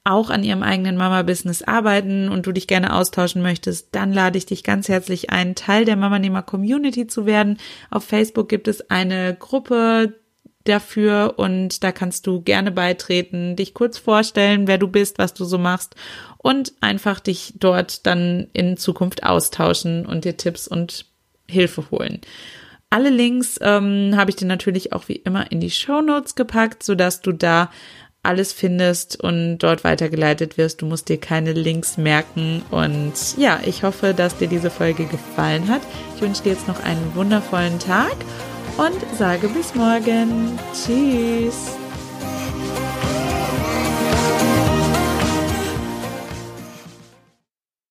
auch 0.06 0.30
an 0.30 0.44
ihrem 0.44 0.62
eigenen 0.62 0.96
Mama-Business 0.96 1.62
arbeiten 1.62 2.28
und 2.28 2.46
du 2.46 2.52
dich 2.52 2.66
gerne 2.66 2.94
austauschen 2.94 3.42
möchtest, 3.42 3.88
dann 3.92 4.12
lade 4.12 4.38
ich 4.38 4.46
dich 4.46 4.62
ganz 4.62 4.88
herzlich 4.88 5.30
ein, 5.30 5.54
Teil 5.54 5.84
der 5.84 5.96
Mamanehmer 5.96 6.42
Community 6.42 7.06
zu 7.06 7.26
werden. 7.26 7.58
Auf 7.90 8.04
Facebook 8.04 8.48
gibt 8.48 8.68
es 8.68 8.88
eine 8.90 9.34
Gruppe 9.34 10.14
dafür 10.64 11.34
und 11.36 11.82
da 11.82 11.92
kannst 11.92 12.26
du 12.26 12.40
gerne 12.40 12.70
beitreten, 12.70 13.56
dich 13.56 13.74
kurz 13.74 13.98
vorstellen, 13.98 14.66
wer 14.66 14.78
du 14.78 14.88
bist, 14.88 15.18
was 15.18 15.34
du 15.34 15.44
so 15.44 15.58
machst 15.58 15.94
und 16.38 16.72
einfach 16.80 17.20
dich 17.20 17.54
dort 17.58 18.06
dann 18.06 18.48
in 18.52 18.76
Zukunft 18.76 19.24
austauschen 19.24 20.06
und 20.06 20.24
dir 20.24 20.36
Tipps 20.36 20.68
und 20.68 21.06
Hilfe 21.48 21.90
holen. 21.90 22.20
Alle 22.90 23.10
Links 23.10 23.58
ähm, 23.60 24.14
habe 24.16 24.30
ich 24.30 24.36
dir 24.36 24.46
natürlich 24.46 24.92
auch 24.92 25.08
wie 25.08 25.16
immer 25.16 25.50
in 25.50 25.60
die 25.60 25.70
Show 25.70 26.00
Notes 26.00 26.36
gepackt, 26.36 26.84
sodass 26.84 27.20
du 27.20 27.32
da 27.32 27.70
alles 28.26 28.52
findest 28.52 29.22
und 29.22 29.58
dort 29.58 29.84
weitergeleitet 29.84 30.58
wirst. 30.58 30.82
Du 30.82 30.86
musst 30.86 31.08
dir 31.08 31.18
keine 31.18 31.52
Links 31.52 31.96
merken. 31.96 32.62
Und 32.70 33.14
ja, 33.36 33.60
ich 33.64 33.82
hoffe, 33.82 34.14
dass 34.14 34.36
dir 34.36 34.48
diese 34.48 34.70
Folge 34.70 35.06
gefallen 35.06 35.68
hat. 35.68 35.82
Ich 36.14 36.22
wünsche 36.22 36.42
dir 36.42 36.52
jetzt 36.52 36.68
noch 36.68 36.82
einen 36.82 37.14
wundervollen 37.14 37.78
Tag 37.78 38.16
und 38.76 39.18
sage 39.18 39.48
bis 39.48 39.74
morgen. 39.74 40.58
Tschüss. 40.72 41.85